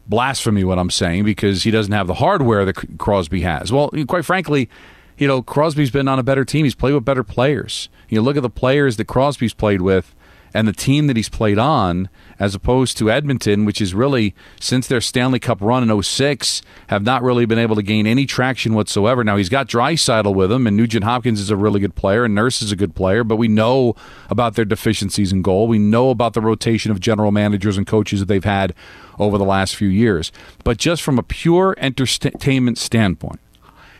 blasphemy 0.08 0.64
what 0.64 0.80
I'm 0.80 0.90
saying 0.90 1.26
because 1.26 1.64
he 1.64 1.72
doesn't 1.72 1.92
have 1.92 2.08
the 2.08 2.16
hardware 2.16 2.66
that 2.66 2.98
Crosby 2.98 3.42
has. 3.42 3.72
Well, 3.72 3.90
quite 4.08 4.26
frankly, 4.26 4.70
you 5.18 5.28
know, 5.28 5.42
Crosby's 5.42 5.92
been 5.92 6.08
on 6.08 6.20
a 6.20 6.24
better 6.24 6.46
team. 6.46 6.66
He's 6.66 6.76
played 6.76 6.94
with 6.94 7.06
better 7.06 7.24
players. 7.24 7.90
You 8.10 8.22
look 8.22 8.38
at 8.38 8.44
the 8.44 8.50
players 8.50 8.98
that 8.98 9.06
Crosby's 9.06 9.54
played 9.54 9.82
with 9.82 10.15
and 10.56 10.70
the 10.70 10.74
team 10.74 11.08
that 11.08 11.18
he's 11.18 11.28
played 11.28 11.60
on, 11.60 12.08
as 12.40 12.56
opposed 12.56 12.98
to 12.98 13.12
Edmonton, 13.12 13.66
which 13.66 13.82
is 13.82 13.94
really, 13.94 14.34
since 14.58 14.88
their 14.88 15.02
Stanley 15.02 15.38
Cup 15.38 15.60
run 15.60 15.88
in 15.88 16.02
06, 16.02 16.62
have 16.88 17.04
not 17.04 17.22
really 17.22 17.46
been 17.46 17.60
able 17.60 17.76
to 17.76 17.84
gain 17.84 18.08
any 18.08 18.26
traction 18.26 18.74
whatsoever. 18.74 19.22
Now, 19.22 19.36
he's 19.36 19.50
got 19.50 19.68
Draisaitl 19.68 20.34
with 20.34 20.50
him, 20.50 20.66
and 20.66 20.78
Nugent 20.78 21.04
Hopkins 21.04 21.42
is 21.42 21.50
a 21.50 21.58
really 21.58 21.82
good 21.82 21.94
player, 21.94 22.24
and 22.24 22.34
Nurse 22.34 22.62
is 22.62 22.72
a 22.72 22.78
good 22.78 22.96
player, 22.96 23.26
but 23.26 23.36
we 23.36 23.50
know 23.50 23.96
about 24.30 24.56
their 24.56 24.64
deficiencies 24.64 25.34
in 25.34 25.42
goal. 25.42 25.68
We 25.68 25.78
know 25.78 26.10
about 26.10 26.34
the 26.34 26.42
rotation 26.42 26.90
of 26.90 27.02
general 27.02 27.34
managers 27.34 27.78
and 27.78 27.86
coaches 27.86 28.22
that 28.22 28.28
they've 28.28 28.42
had 28.42 28.74
over 29.20 29.38
the 29.38 29.44
last 29.44 29.76
few 29.76 29.90
years. 29.90 30.32
But 30.64 30.78
just 30.78 31.04
from 31.04 31.20
a 31.20 31.24
pure 31.24 31.76
entertainment 31.80 32.78
standpoint, 32.78 33.42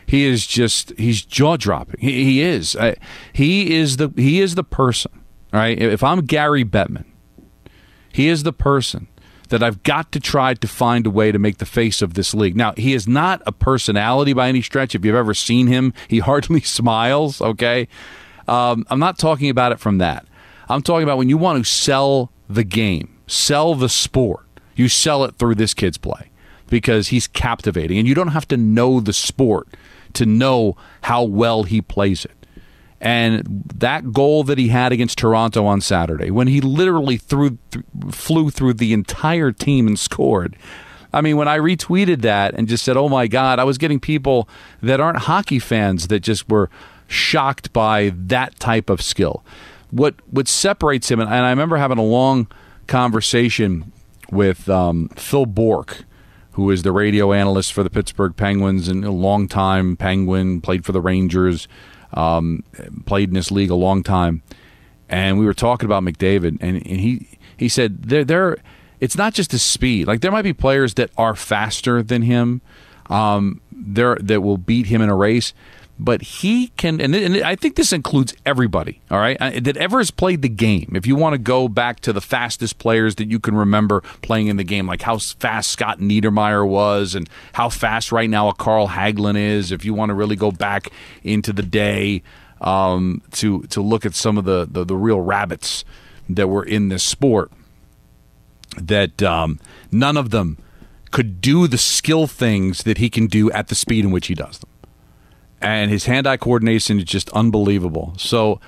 he 0.06 0.24
is 0.24 0.46
just 0.46 0.96
he's 0.96 1.22
jaw 1.22 1.58
dropping. 1.58 2.00
He, 2.00 2.24
he 2.24 2.40
is. 2.40 2.74
Uh, 2.76 2.94
he 3.32 3.74
is 3.74 3.98
the 3.98 4.10
he 4.16 4.40
is 4.40 4.54
the 4.54 4.64
person 4.64 5.10
right. 5.56 5.80
If 5.80 6.02
I'm 6.02 6.20
Gary 6.26 6.64
Bettman, 6.64 7.04
he 8.12 8.28
is 8.28 8.42
the 8.42 8.52
person 8.52 9.08
that 9.48 9.62
I've 9.62 9.82
got 9.82 10.10
to 10.12 10.20
try 10.20 10.54
to 10.54 10.66
find 10.66 11.06
a 11.06 11.10
way 11.10 11.30
to 11.30 11.38
make 11.38 11.58
the 11.58 11.66
face 11.66 12.02
of 12.02 12.14
this 12.14 12.34
league. 12.34 12.56
Now, 12.56 12.72
he 12.76 12.94
is 12.94 13.06
not 13.06 13.42
a 13.46 13.52
personality 13.52 14.32
by 14.32 14.48
any 14.48 14.62
stretch. 14.62 14.94
If 14.94 15.04
you've 15.04 15.14
ever 15.14 15.34
seen 15.34 15.66
him, 15.66 15.92
he 16.08 16.18
hardly 16.30 16.60
smiles, 16.60 17.40
okay? 17.40 17.88
Um, 18.48 18.86
I'm 18.90 18.98
not 18.98 19.18
talking 19.18 19.50
about 19.50 19.72
it 19.72 19.80
from 19.80 19.98
that. 19.98 20.26
I'm 20.68 20.82
talking 20.82 21.04
about 21.04 21.18
when 21.18 21.28
you 21.28 21.38
want 21.38 21.64
to 21.64 21.70
sell 21.70 22.32
the 22.48 22.64
game, 22.64 23.20
sell 23.26 23.74
the 23.74 23.88
sport, 23.88 24.46
you 24.74 24.88
sell 24.88 25.24
it 25.24 25.36
through 25.36 25.54
this 25.54 25.74
kid's 25.74 25.98
play 25.98 26.30
because 26.68 27.08
he's 27.08 27.28
captivating. 27.28 27.98
And 27.98 28.08
you 28.08 28.14
don't 28.14 28.28
have 28.28 28.48
to 28.48 28.56
know 28.56 28.98
the 29.00 29.12
sport 29.12 29.68
to 30.14 30.26
know 30.26 30.76
how 31.02 31.22
well 31.22 31.62
he 31.62 31.80
plays 31.80 32.24
it. 32.24 32.35
And 33.00 33.64
that 33.74 34.12
goal 34.12 34.42
that 34.44 34.56
he 34.58 34.68
had 34.68 34.92
against 34.92 35.18
Toronto 35.18 35.66
on 35.66 35.80
Saturday, 35.80 36.30
when 36.30 36.48
he 36.48 36.60
literally 36.60 37.18
threw, 37.18 37.58
th- 37.70 37.84
flew 38.10 38.50
through 38.50 38.74
the 38.74 38.92
entire 38.92 39.52
team 39.52 39.86
and 39.86 39.98
scored. 39.98 40.56
I 41.12 41.20
mean, 41.20 41.36
when 41.36 41.48
I 41.48 41.58
retweeted 41.58 42.22
that 42.22 42.54
and 42.54 42.68
just 42.68 42.84
said, 42.84 42.96
"Oh 42.96 43.08
my 43.08 43.26
God," 43.26 43.58
I 43.58 43.64
was 43.64 43.78
getting 43.78 44.00
people 44.00 44.48
that 44.82 45.00
aren't 45.00 45.20
hockey 45.20 45.58
fans 45.58 46.08
that 46.08 46.20
just 46.20 46.48
were 46.48 46.68
shocked 47.06 47.72
by 47.72 48.12
that 48.14 48.58
type 48.58 48.90
of 48.90 49.00
skill. 49.00 49.44
What 49.90 50.14
what 50.30 50.48
separates 50.48 51.10
him, 51.10 51.20
and 51.20 51.30
I 51.30 51.50
remember 51.50 51.76
having 51.76 51.98
a 51.98 52.02
long 52.02 52.48
conversation 52.86 53.92
with 54.30 54.68
um, 54.68 55.08
Phil 55.16 55.46
Bourque, 55.46 56.04
who 56.52 56.70
is 56.70 56.82
the 56.82 56.92
radio 56.92 57.32
analyst 57.32 57.72
for 57.72 57.82
the 57.82 57.90
Pittsburgh 57.90 58.34
Penguins 58.36 58.88
and 58.88 59.04
a 59.04 59.10
long 59.10 59.48
time 59.48 59.96
Penguin, 59.96 60.60
played 60.60 60.84
for 60.84 60.92
the 60.92 61.00
Rangers, 61.00 61.68
um, 62.12 62.64
played 63.04 63.28
in 63.28 63.34
this 63.34 63.50
league 63.50 63.70
a 63.70 63.74
long 63.74 64.02
time. 64.02 64.42
And 65.08 65.38
we 65.38 65.46
were 65.46 65.54
talking 65.54 65.86
about 65.86 66.02
McDavid, 66.02 66.58
and, 66.60 66.76
and 66.86 67.00
he 67.00 67.38
he 67.56 67.68
said 67.68 68.04
there 68.04 68.24
there 68.24 68.56
it's 69.00 69.16
not 69.16 69.34
just 69.34 69.50
the 69.50 69.58
speed. 69.58 70.06
Like 70.06 70.20
there 70.20 70.32
might 70.32 70.42
be 70.42 70.52
players 70.52 70.94
that 70.94 71.10
are 71.16 71.34
faster 71.36 72.02
than 72.02 72.22
him, 72.22 72.60
um, 73.08 73.60
there 73.70 74.16
that 74.20 74.40
will 74.40 74.58
beat 74.58 74.86
him 74.86 75.00
in 75.00 75.08
a 75.08 75.14
race, 75.14 75.54
but 75.98 76.20
he 76.20 76.68
can, 76.76 77.00
and, 77.00 77.14
and, 77.14 77.38
I 77.38 77.56
think 77.56 77.76
this 77.76 77.92
includes 77.92 78.34
everybody, 78.44 79.00
all 79.10 79.18
right, 79.18 79.38
that 79.38 79.76
ever 79.76 79.98
has 79.98 80.10
played 80.10 80.42
the 80.42 80.48
game. 80.48 80.92
If 80.94 81.06
you 81.06 81.16
want 81.16 81.32
to 81.32 81.38
go 81.38 81.68
back 81.68 82.00
to 82.00 82.12
the 82.12 82.20
fastest 82.20 82.78
players 82.78 83.14
that 83.14 83.28
you 83.28 83.40
can 83.40 83.56
remember 83.56 84.02
playing 84.20 84.48
in 84.48 84.56
the 84.56 84.64
game, 84.64 84.86
like 84.86 85.02
how 85.02 85.18
fast 85.18 85.70
Scott 85.70 85.98
Niedermayer 85.98 86.68
was 86.68 87.14
and 87.14 87.28
how 87.54 87.70
fast 87.70 88.12
right 88.12 88.28
now 88.28 88.48
a 88.48 88.54
Carl 88.54 88.88
Hagelin 88.88 89.38
is, 89.38 89.72
if 89.72 89.84
you 89.84 89.94
want 89.94 90.10
to 90.10 90.14
really 90.14 90.36
go 90.36 90.50
back 90.50 90.90
into 91.22 91.52
the 91.52 91.62
day 91.62 92.22
um, 92.60 93.22
to, 93.32 93.62
to 93.64 93.80
look 93.80 94.04
at 94.04 94.14
some 94.14 94.36
of 94.36 94.44
the, 94.44 94.66
the, 94.70 94.84
the, 94.84 94.96
real 94.96 95.20
rabbits 95.20 95.84
that 96.28 96.48
were 96.48 96.64
in 96.64 96.88
this 96.88 97.04
sport, 97.04 97.50
that 98.80 99.22
um, 99.22 99.60
none 99.90 100.16
of 100.16 100.30
them 100.30 100.58
could 101.10 101.40
do 101.40 101.66
the 101.66 101.78
skill 101.78 102.26
things 102.26 102.82
that 102.82 102.98
he 102.98 103.08
can 103.08 103.26
do 103.26 103.50
at 103.52 103.68
the 103.68 103.74
speed 103.74 104.04
in 104.04 104.10
which 104.10 104.26
he 104.26 104.34
does 104.34 104.58
them 104.58 104.68
and 105.66 105.90
his 105.90 106.06
hand-eye 106.06 106.36
coordination 106.36 106.98
is 106.98 107.04
just 107.04 107.28
unbelievable. 107.30 108.14
So 108.16 108.60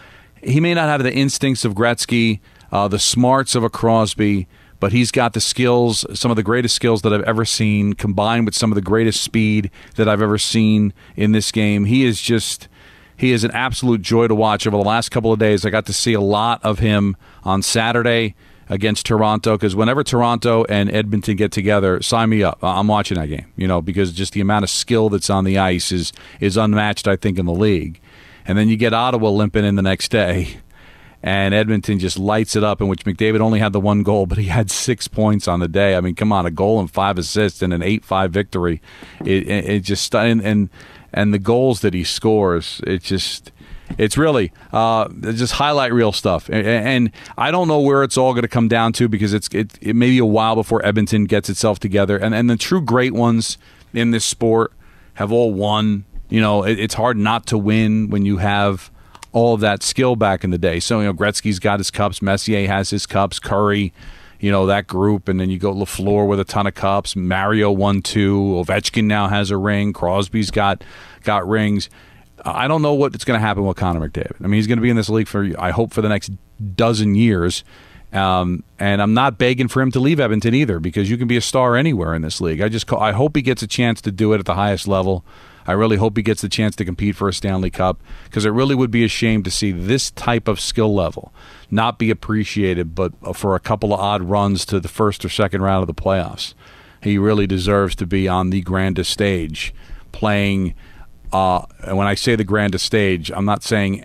he 0.42 0.60
may 0.60 0.74
not 0.74 0.88
have 0.88 1.02
the 1.02 1.12
instincts 1.12 1.64
of 1.64 1.74
Gretzky, 1.74 2.40
uh, 2.72 2.88
the 2.88 2.98
smarts 2.98 3.54
of 3.54 3.62
a 3.64 3.70
Crosby, 3.70 4.46
but 4.80 4.92
he's 4.92 5.10
got 5.10 5.32
the 5.32 5.40
skills, 5.40 6.04
some 6.12 6.30
of 6.30 6.36
the 6.36 6.42
greatest 6.42 6.74
skills 6.74 7.02
that 7.02 7.12
I've 7.12 7.22
ever 7.22 7.44
seen, 7.44 7.94
combined 7.94 8.46
with 8.46 8.54
some 8.54 8.70
of 8.70 8.74
the 8.74 8.82
greatest 8.82 9.20
speed 9.22 9.70
that 9.96 10.08
I've 10.08 10.22
ever 10.22 10.38
seen 10.38 10.92
in 11.16 11.32
this 11.32 11.52
game. 11.52 11.84
He 11.84 12.04
is 12.04 12.20
just. 12.20 12.68
He 13.16 13.32
is 13.32 13.42
an 13.42 13.50
absolute 13.50 14.00
joy 14.00 14.28
to 14.28 14.34
watch 14.36 14.64
over 14.64 14.76
the 14.76 14.84
last 14.84 15.08
couple 15.08 15.32
of 15.32 15.40
days. 15.40 15.66
I 15.66 15.70
got 15.70 15.86
to 15.86 15.92
see 15.92 16.12
a 16.12 16.20
lot 16.20 16.64
of 16.64 16.78
him 16.78 17.16
on 17.42 17.62
Saturday 17.62 18.36
against 18.68 19.06
Toronto 19.06 19.56
because 19.56 19.74
whenever 19.74 20.04
Toronto 20.04 20.64
and 20.68 20.90
Edmonton 20.90 21.36
get 21.36 21.52
together, 21.52 22.02
sign 22.02 22.28
me 22.30 22.42
up. 22.42 22.58
I'm 22.62 22.88
watching 22.88 23.18
that 23.18 23.26
game, 23.26 23.46
you 23.56 23.66
know, 23.66 23.80
because 23.80 24.12
just 24.12 24.32
the 24.32 24.40
amount 24.40 24.64
of 24.64 24.70
skill 24.70 25.08
that's 25.08 25.30
on 25.30 25.44
the 25.44 25.58
ice 25.58 25.90
is 25.92 26.12
is 26.40 26.56
unmatched, 26.56 27.08
I 27.08 27.16
think, 27.16 27.38
in 27.38 27.46
the 27.46 27.52
league. 27.52 28.00
And 28.46 28.56
then 28.56 28.68
you 28.68 28.76
get 28.76 28.94
Ottawa 28.94 29.28
limping 29.30 29.64
in 29.64 29.74
the 29.74 29.82
next 29.82 30.10
day, 30.10 30.58
and 31.22 31.52
Edmonton 31.52 31.98
just 31.98 32.18
lights 32.18 32.56
it 32.56 32.64
up. 32.64 32.80
In 32.80 32.88
which 32.88 33.04
McDavid 33.04 33.40
only 33.40 33.58
had 33.58 33.72
the 33.72 33.80
one 33.80 34.02
goal, 34.02 34.26
but 34.26 34.38
he 34.38 34.46
had 34.46 34.70
six 34.70 35.08
points 35.08 35.48
on 35.48 35.60
the 35.60 35.68
day. 35.68 35.96
I 35.96 36.00
mean, 36.00 36.14
come 36.14 36.32
on, 36.32 36.46
a 36.46 36.50
goal 36.50 36.80
and 36.80 36.90
five 36.90 37.18
assists 37.18 37.62
and 37.62 37.72
an 37.72 37.82
eight-five 37.82 38.30
victory. 38.30 38.80
It, 39.24 39.48
it, 39.48 39.64
it 39.68 39.80
just 39.80 40.14
and, 40.14 40.40
and 40.40 40.70
and 41.12 41.32
the 41.32 41.38
goals 41.38 41.80
that 41.80 41.94
he 41.94 42.04
scores, 42.04 42.80
it 42.86 43.02
just 43.02 43.50
it's 43.96 44.18
really 44.18 44.52
uh, 44.72 45.08
just 45.08 45.54
highlight 45.54 45.92
reel 45.92 46.12
stuff, 46.12 46.48
and, 46.50 47.10
I 47.36 47.50
don't 47.50 47.68
know 47.68 47.80
where 47.80 48.02
it's 48.02 48.16
all 48.16 48.32
going 48.32 48.42
to 48.42 48.48
come 48.48 48.68
down 48.68 48.92
to 48.94 49.08
because 49.08 49.32
it's 49.32 49.48
it, 49.52 49.78
it 49.80 49.96
may 49.96 50.10
be 50.10 50.18
a 50.18 50.26
while 50.26 50.54
before 50.54 50.84
Edmonton 50.84 51.24
gets 51.24 51.48
itself 51.48 51.78
together, 51.78 52.16
and 52.16 52.34
and 52.34 52.50
the 52.50 52.56
true 52.56 52.82
great 52.82 53.12
ones 53.14 53.56
in 53.94 54.10
this 54.10 54.24
sport 54.24 54.72
have 55.14 55.32
all 55.32 55.54
won. 55.54 56.04
You 56.28 56.40
know, 56.40 56.64
it, 56.64 56.78
it's 56.78 56.94
hard 56.94 57.16
not 57.16 57.46
to 57.46 57.56
win 57.56 58.10
when 58.10 58.26
you 58.26 58.38
have 58.38 58.90
all 59.32 59.54
of 59.54 59.60
that 59.60 59.82
skill 59.82 60.16
back 60.16 60.44
in 60.44 60.50
the 60.50 60.58
day. 60.58 60.80
So 60.80 61.00
you 61.00 61.06
know, 61.06 61.14
Gretzky's 61.14 61.58
got 61.58 61.78
his 61.80 61.90
cups, 61.90 62.20
Messier 62.20 62.66
has 62.66 62.90
his 62.90 63.06
cups, 63.06 63.38
Kurri 63.40 63.92
you 64.40 64.50
know 64.52 64.66
that 64.66 64.86
group, 64.86 65.28
and 65.28 65.40
then 65.40 65.50
you 65.50 65.58
go 65.58 65.72
Lafleur 65.72 66.26
with 66.26 66.40
a 66.40 66.44
ton 66.44 66.66
of 66.66 66.74
cups. 66.74 67.16
Mario 67.16 67.70
won 67.70 68.02
two. 68.02 68.40
Ovechkin 68.40 69.04
now 69.04 69.28
has 69.28 69.50
a 69.50 69.56
ring. 69.56 69.92
Crosby's 69.92 70.50
got 70.50 70.82
got 71.24 71.46
rings. 71.48 71.90
I 72.44 72.68
don't 72.68 72.82
know 72.82 72.94
what's 72.94 73.24
going 73.24 73.38
to 73.38 73.46
happen 73.46 73.64
with 73.64 73.76
Connor 73.76 74.08
McDavid. 74.08 74.36
I 74.40 74.44
mean, 74.44 74.54
he's 74.54 74.66
going 74.66 74.78
to 74.78 74.82
be 74.82 74.90
in 74.90 74.96
this 74.96 75.08
league 75.08 75.28
for, 75.28 75.48
I 75.58 75.70
hope, 75.70 75.92
for 75.92 76.02
the 76.02 76.08
next 76.08 76.30
dozen 76.74 77.14
years. 77.14 77.64
Um, 78.12 78.64
and 78.78 79.02
I'm 79.02 79.12
not 79.12 79.36
begging 79.36 79.68
for 79.68 79.82
him 79.82 79.90
to 79.92 80.00
leave 80.00 80.18
Edmonton 80.18 80.54
either 80.54 80.80
because 80.80 81.10
you 81.10 81.18
can 81.18 81.28
be 81.28 81.36
a 81.36 81.42
star 81.42 81.76
anywhere 81.76 82.14
in 82.14 82.22
this 82.22 82.40
league. 82.40 82.60
I 82.60 82.68
just 82.68 82.86
call, 82.86 83.00
I 83.00 83.12
hope 83.12 83.36
he 83.36 83.42
gets 83.42 83.62
a 83.62 83.66
chance 83.66 84.00
to 84.02 84.10
do 84.10 84.32
it 84.32 84.38
at 84.38 84.46
the 84.46 84.54
highest 84.54 84.88
level. 84.88 85.24
I 85.66 85.72
really 85.72 85.98
hope 85.98 86.16
he 86.16 86.22
gets 86.22 86.40
the 86.40 86.48
chance 86.48 86.74
to 86.76 86.84
compete 86.86 87.14
for 87.16 87.28
a 87.28 87.32
Stanley 87.34 87.68
Cup 87.68 88.00
because 88.24 88.46
it 88.46 88.50
really 88.50 88.74
would 88.74 88.90
be 88.90 89.04
a 89.04 89.08
shame 89.08 89.42
to 89.42 89.50
see 89.50 89.70
this 89.70 90.10
type 90.12 90.48
of 90.48 90.58
skill 90.58 90.94
level 90.94 91.32
not 91.70 91.98
be 91.98 92.10
appreciated, 92.10 92.94
but 92.94 93.12
for 93.36 93.54
a 93.54 93.60
couple 93.60 93.92
of 93.92 94.00
odd 94.00 94.22
runs 94.22 94.64
to 94.64 94.80
the 94.80 94.88
first 94.88 95.24
or 95.24 95.28
second 95.28 95.60
round 95.60 95.82
of 95.82 95.94
the 95.94 96.02
playoffs. 96.02 96.54
He 97.02 97.18
really 97.18 97.46
deserves 97.46 97.94
to 97.96 98.06
be 98.06 98.26
on 98.26 98.48
the 98.48 98.62
grandest 98.62 99.10
stage 99.10 99.74
playing 100.10 100.74
uh, 101.32 101.66
when 101.92 102.06
I 102.06 102.14
say 102.14 102.36
the 102.36 102.44
grandest 102.44 102.84
stage, 102.84 103.30
I'm 103.30 103.44
not 103.44 103.62
saying 103.62 104.04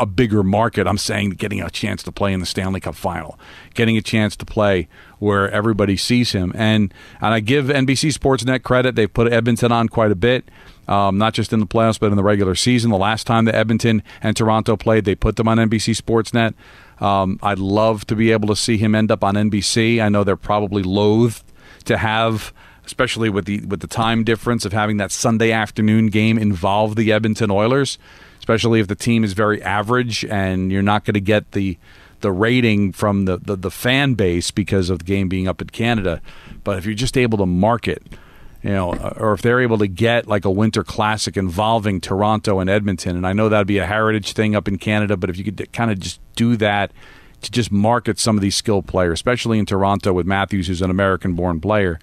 a 0.00 0.06
bigger 0.06 0.42
market. 0.42 0.86
I'm 0.86 0.98
saying 0.98 1.30
getting 1.30 1.60
a 1.60 1.70
chance 1.70 2.02
to 2.04 2.10
play 2.10 2.32
in 2.32 2.40
the 2.40 2.46
Stanley 2.46 2.80
Cup 2.80 2.94
final, 2.94 3.38
getting 3.74 3.98
a 3.98 4.02
chance 4.02 4.34
to 4.36 4.46
play 4.46 4.88
where 5.18 5.50
everybody 5.50 5.96
sees 5.96 6.32
him. 6.32 6.52
And 6.56 6.92
and 7.20 7.34
I 7.34 7.40
give 7.40 7.66
NBC 7.66 8.16
Sportsnet 8.16 8.62
credit. 8.62 8.96
They've 8.96 9.12
put 9.12 9.30
Edmonton 9.30 9.70
on 9.70 9.90
quite 9.90 10.10
a 10.10 10.14
bit, 10.14 10.50
um, 10.88 11.18
not 11.18 11.34
just 11.34 11.52
in 11.52 11.60
the 11.60 11.66
playoffs, 11.66 12.00
but 12.00 12.10
in 12.10 12.16
the 12.16 12.24
regular 12.24 12.54
season. 12.54 12.90
The 12.90 12.96
last 12.96 13.26
time 13.26 13.44
that 13.44 13.54
Edmonton 13.54 14.02
and 14.22 14.34
Toronto 14.34 14.74
played, 14.76 15.04
they 15.04 15.14
put 15.14 15.36
them 15.36 15.46
on 15.46 15.58
NBC 15.58 16.00
Sportsnet. 16.00 16.54
Um, 17.04 17.38
I'd 17.42 17.58
love 17.58 18.06
to 18.06 18.16
be 18.16 18.32
able 18.32 18.48
to 18.48 18.56
see 18.56 18.78
him 18.78 18.94
end 18.94 19.10
up 19.10 19.22
on 19.22 19.34
NBC. 19.34 20.02
I 20.02 20.08
know 20.08 20.24
they're 20.24 20.36
probably 20.36 20.82
loath 20.82 21.44
to 21.84 21.98
have 21.98 22.54
especially 22.90 23.30
with 23.30 23.44
the 23.44 23.60
with 23.60 23.80
the 23.80 23.86
time 23.86 24.24
difference 24.24 24.64
of 24.64 24.72
having 24.72 24.96
that 24.96 25.12
Sunday 25.12 25.52
afternoon 25.52 26.08
game 26.08 26.36
involve 26.36 26.96
the 26.96 27.12
Edmonton 27.12 27.48
Oilers, 27.48 27.98
especially 28.40 28.80
if 28.80 28.88
the 28.88 28.96
team 28.96 29.22
is 29.22 29.32
very 29.32 29.62
average 29.62 30.24
and 30.24 30.72
you're 30.72 30.82
not 30.82 31.04
going 31.04 31.14
to 31.14 31.20
get 31.20 31.52
the 31.52 31.78
the 32.20 32.32
rating 32.32 32.92
from 32.92 33.24
the, 33.24 33.38
the, 33.38 33.56
the 33.56 33.70
fan 33.70 34.14
base 34.14 34.50
because 34.50 34.90
of 34.90 34.98
the 34.98 35.04
game 35.04 35.28
being 35.28 35.48
up 35.48 35.62
in 35.62 35.68
Canada. 35.68 36.20
But 36.64 36.76
if 36.76 36.84
you're 36.84 36.94
just 36.94 37.16
able 37.16 37.38
to 37.38 37.46
market, 37.46 38.02
you 38.62 38.70
know, 38.70 38.92
uh, 38.92 39.14
or 39.16 39.32
if 39.32 39.40
they're 39.40 39.60
able 39.60 39.78
to 39.78 39.86
get 39.86 40.26
like 40.26 40.44
a 40.44 40.50
winter 40.50 40.84
classic 40.84 41.36
involving 41.36 42.00
Toronto 42.00 42.58
and 42.58 42.68
Edmonton, 42.68 43.16
and 43.16 43.26
I 43.26 43.32
know 43.32 43.48
that'd 43.48 43.66
be 43.66 43.78
a 43.78 43.86
heritage 43.86 44.32
thing 44.32 44.54
up 44.54 44.68
in 44.68 44.76
Canada, 44.76 45.16
but 45.16 45.30
if 45.30 45.38
you 45.38 45.44
could 45.44 45.72
kind 45.72 45.90
of 45.90 45.98
just 45.98 46.20
do 46.34 46.56
that 46.56 46.92
to 47.40 47.50
just 47.50 47.72
market 47.72 48.18
some 48.18 48.36
of 48.36 48.42
these 48.42 48.56
skilled 48.56 48.86
players, 48.86 49.14
especially 49.14 49.58
in 49.58 49.64
Toronto 49.64 50.12
with 50.12 50.26
Matthews, 50.26 50.66
who's 50.66 50.82
an 50.82 50.90
American 50.90 51.32
born 51.32 51.58
player, 51.58 51.98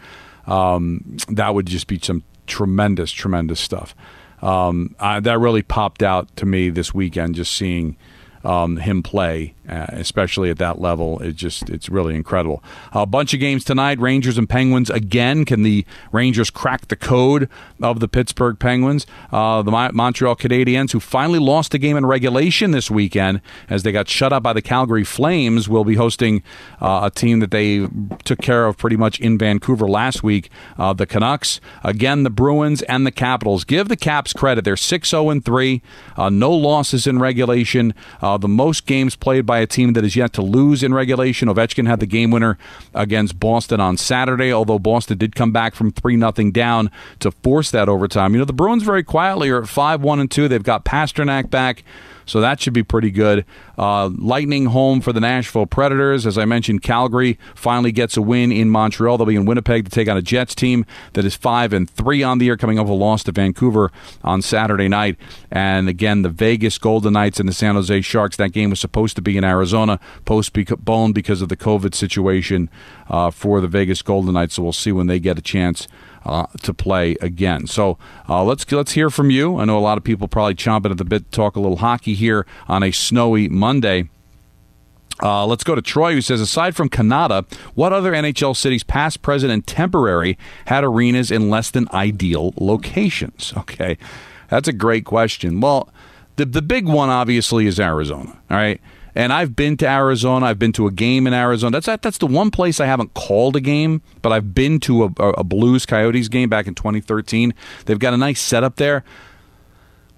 um, 0.47 1.17
that 1.29 1.53
would 1.53 1.67
just 1.67 1.87
be 1.87 1.99
some 2.01 2.23
tremendous, 2.47 3.11
tremendous 3.11 3.59
stuff. 3.59 3.95
Um, 4.41 4.95
I, 4.99 5.19
that 5.19 5.39
really 5.39 5.63
popped 5.63 6.03
out 6.03 6.35
to 6.37 6.45
me 6.45 6.69
this 6.69 6.93
weekend, 6.93 7.35
just 7.35 7.53
seeing 7.53 7.97
um, 8.43 8.77
him 8.77 9.03
play, 9.03 9.53
uh, 9.67 9.87
especially 9.89 10.49
at 10.49 10.57
that 10.57 10.79
level. 10.79 11.19
It 11.19 11.35
just 11.35 11.69
it's 11.69 11.89
really 11.89 12.15
incredible. 12.15 12.63
A 12.93 13.05
bunch 13.05 13.33
of 13.33 13.39
games 13.39 13.63
tonight: 13.63 13.99
Rangers 13.99 14.37
and 14.37 14.47
Penguins 14.49 14.89
again. 14.89 15.45
Can 15.45 15.63
the 15.63 15.85
Rangers 16.11 16.49
crack 16.49 16.87
the 16.87 16.95
code 16.95 17.49
of 17.81 17.99
the 17.99 18.07
Pittsburgh 18.07 18.59
Penguins? 18.59 19.05
Uh, 19.31 19.61
the 19.61 19.71
Montreal 19.71 20.35
Canadiens, 20.35 20.91
who 20.91 20.99
finally 20.99 21.39
lost 21.39 21.73
a 21.73 21.77
game 21.77 21.97
in 21.97 22.05
regulation 22.05 22.71
this 22.71 22.89
weekend 22.89 23.41
as 23.69 23.83
they 23.83 23.91
got 23.91 24.07
shut 24.07 24.31
out 24.31 24.43
by 24.43 24.53
the 24.53 24.61
Calgary 24.61 25.03
Flames, 25.03 25.67
will 25.67 25.83
be 25.83 25.95
hosting 25.95 26.43
uh, 26.81 27.01
a 27.03 27.11
team 27.11 27.39
that 27.39 27.51
they 27.51 27.87
took 28.23 28.39
care 28.39 28.65
of 28.65 28.77
pretty 28.77 28.97
much 28.97 29.19
in 29.19 29.37
Vancouver 29.37 29.87
last 29.87 30.23
week. 30.23 30.49
Uh, 30.77 30.93
the 30.93 31.05
Canucks 31.05 31.59
again, 31.83 32.23
the 32.23 32.29
Bruins 32.29 32.81
and 32.83 33.05
the 33.05 33.11
Capitals. 33.11 33.63
Give 33.63 33.87
the 33.87 33.97
Caps 33.97 34.33
credit; 34.33 34.63
they're 34.63 34.77
six 34.77 35.09
zero 35.09 35.25
oh 35.25 35.29
and 35.29 35.43
three, 35.43 35.81
uh, 36.15 36.29
no 36.29 36.51
losses 36.51 37.07
in 37.07 37.19
regulation. 37.19 37.93
Uh, 38.27 38.37
the 38.37 38.47
most 38.49 38.85
games 38.85 39.15
played 39.15 39.45
by 39.45 39.59
a 39.59 39.65
team 39.65 39.93
that 39.93 40.03
is 40.03 40.17
yet 40.17 40.33
to 40.33 40.41
lose 40.41 40.83
in 40.83 40.93
regulation. 40.93 41.47
Ovechkin 41.47 41.87
had 41.87 42.01
the 42.01 42.05
game 42.05 42.29
winner 42.29 42.57
against 42.93 43.39
Boston 43.39 43.79
on 43.79 43.95
Saturday, 43.95 44.51
although 44.51 44.79
Boston 44.79 45.17
did 45.17 45.33
come 45.33 45.53
back 45.53 45.75
from 45.75 45.91
3 45.91 46.19
0 46.19 46.51
down 46.51 46.91
to 47.19 47.31
force 47.31 47.71
that 47.71 47.87
overtime. 47.87 48.33
You 48.33 48.39
know, 48.39 48.45
the 48.45 48.51
Bruins 48.51 48.83
very 48.83 49.01
quietly 49.01 49.49
are 49.49 49.63
at 49.63 49.69
5 49.69 50.01
1 50.01 50.19
and 50.19 50.29
2. 50.29 50.49
They've 50.49 50.61
got 50.61 50.83
Pastrnak 50.83 51.49
back. 51.49 51.85
So 52.27 52.41
that 52.41 52.59
should 52.59 52.73
be 52.73 52.83
pretty 52.83 53.09
good. 53.09 53.45
Uh, 53.77 54.09
lightning 54.17 54.67
home 54.67 55.01
for 55.01 55.13
the 55.13 55.19
Nashville 55.19 55.65
Predators. 55.65 56.27
As 56.27 56.37
I 56.37 56.45
mentioned, 56.45 56.83
Calgary 56.83 57.39
finally 57.55 57.91
gets 57.91 58.17
a 58.17 58.21
win 58.21 58.51
in 58.51 58.69
Montreal. 58.69 59.17
They'll 59.17 59.25
be 59.25 59.35
in 59.35 59.45
Winnipeg 59.45 59.85
to 59.85 59.91
take 59.91 60.07
on 60.07 60.17
a 60.17 60.21
Jets 60.21 60.53
team 60.53 60.85
that 61.13 61.25
is 61.25 61.35
five 61.35 61.73
and 61.73 61.89
three 61.89 62.21
on 62.21 62.37
the 62.37 62.45
year, 62.45 62.57
coming 62.57 62.77
off 62.77 62.89
a 62.89 62.93
loss 62.93 63.23
to 63.23 63.31
Vancouver 63.31 63.91
on 64.23 64.41
Saturday 64.41 64.87
night. 64.87 65.17
And 65.49 65.87
again, 65.89 66.21
the 66.21 66.29
Vegas 66.29 66.77
Golden 66.77 67.13
Knights 67.13 67.39
and 67.39 67.47
the 67.47 67.53
San 67.53 67.75
Jose 67.75 68.01
Sharks. 68.01 68.35
That 68.37 68.51
game 68.51 68.69
was 68.69 68.79
supposed 68.79 69.15
to 69.15 69.21
be 69.21 69.37
in 69.37 69.43
Arizona, 69.43 69.99
postponed 70.25 71.15
because 71.15 71.41
of 71.41 71.49
the 71.49 71.57
COVID 71.57 71.95
situation 71.95 72.69
uh, 73.09 73.31
for 73.31 73.61
the 73.61 73.67
Vegas 73.67 74.01
Golden 74.01 74.33
Knights. 74.33 74.55
So 74.55 74.63
we'll 74.63 74.73
see 74.73 74.91
when 74.91 75.07
they 75.07 75.19
get 75.19 75.37
a 75.37 75.41
chance 75.41 75.87
uh, 76.25 76.45
to 76.63 76.73
play 76.73 77.15
again. 77.21 77.67
So 77.67 77.97
uh, 78.27 78.43
let's 78.43 78.69
let's 78.71 78.93
hear 78.93 79.09
from 79.09 79.29
you. 79.29 79.57
I 79.57 79.65
know 79.65 79.77
a 79.77 79.79
lot 79.79 79.97
of 79.97 80.03
people 80.03 80.27
probably 80.27 80.55
chomping 80.55 80.91
at 80.91 80.97
the 80.97 81.05
bit 81.05 81.31
to 81.31 81.35
talk 81.35 81.55
a 81.55 81.59
little 81.59 81.77
hockey 81.77 82.13
here 82.13 82.45
on 82.67 82.83
a 82.83 82.91
snowy 82.91 83.47
Monday. 83.49 84.09
Uh, 85.21 85.47
let's 85.47 85.63
go 85.63 85.73
to 85.73 85.81
Troy, 85.81 86.13
who 86.13 86.21
says, 86.21 86.39
aside 86.39 86.75
from 86.75 86.89
Kanata, 86.89 87.51
what 87.73 87.91
other 87.91 88.11
NHL 88.11 88.55
cities, 88.55 88.83
past, 88.83 89.23
present, 89.23 89.51
and 89.51 89.65
temporary, 89.65 90.37
had 90.65 90.83
arenas 90.83 91.31
in 91.31 91.49
less 91.49 91.71
than 91.71 91.87
ideal 91.93 92.53
locations? 92.57 93.53
Okay, 93.57 93.97
that's 94.49 94.67
a 94.67 94.73
great 94.73 95.05
question. 95.05 95.59
Well, 95.59 95.89
the 96.37 96.45
the 96.45 96.61
big 96.61 96.87
one 96.87 97.09
obviously 97.09 97.67
is 97.67 97.79
Arizona. 97.79 98.37
All 98.49 98.57
right. 98.57 98.79
And 99.17 99.33
I've 99.33 99.55
been 99.55 99.77
to 99.77 99.89
Arizona. 99.89 100.45
I've 100.45 100.59
been 100.59 100.73
to 100.73 100.85
a 100.85 100.91
game 100.91 101.25
in 101.25 101.33
Arizona. 101.33 101.81
That's 101.81 102.03
that's 102.03 102.19
the 102.19 102.27
one 102.27 102.51
place 102.51 102.79
I 102.79 102.85
haven't 102.85 103.15
called 103.15 103.55
a 103.55 103.59
game, 103.59 104.03
but 104.21 104.31
I've 104.31 104.53
been 104.53 104.79
to 104.81 105.05
a, 105.05 105.07
a 105.29 105.43
Blues 105.43 105.87
Coyotes 105.87 106.27
game 106.27 106.49
back 106.49 106.67
in 106.67 106.75
2013. 106.75 107.51
They've 107.85 107.97
got 107.97 108.13
a 108.13 108.17
nice 108.17 108.39
setup 108.39 108.75
there 108.75 109.03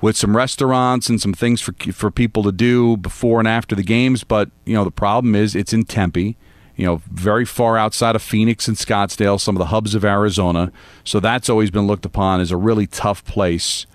with 0.01 0.17
some 0.17 0.35
restaurants 0.35 1.07
and 1.07 1.21
some 1.21 1.33
things 1.33 1.61
for 1.61 1.73
for 1.93 2.11
people 2.11 2.43
to 2.43 2.51
do 2.51 2.97
before 2.97 3.39
and 3.39 3.47
after 3.47 3.73
the 3.73 3.83
games. 3.83 4.25
But 4.25 4.51
you 4.65 4.73
know 4.73 4.83
the 4.83 4.91
problem 4.91 5.33
is 5.33 5.55
it's 5.55 5.71
in 5.71 5.85
Tempe, 5.85 6.35
you 6.75 6.85
know, 6.85 7.01
very 7.09 7.45
far 7.45 7.77
outside 7.77 8.17
of 8.17 8.21
Phoenix 8.21 8.67
and 8.67 8.75
Scottsdale, 8.75 9.39
some 9.39 9.55
of 9.55 9.59
the 9.59 9.67
hubs 9.67 9.95
of 9.95 10.03
Arizona. 10.03 10.73
So 11.05 11.21
that's 11.21 11.47
always 11.47 11.71
been 11.71 11.87
looked 11.87 12.05
upon 12.05 12.41
as 12.41 12.51
a 12.51 12.57
really 12.57 12.85
tough 12.85 13.23
place. 13.23 13.85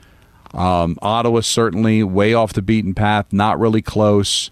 Um, 0.54 0.96
Ottawa 1.02 1.40
certainly 1.40 2.02
way 2.02 2.32
off 2.32 2.54
the 2.54 2.62
beaten 2.62 2.94
path, 2.94 3.34
not 3.34 3.60
really 3.60 3.82
close. 3.82 4.48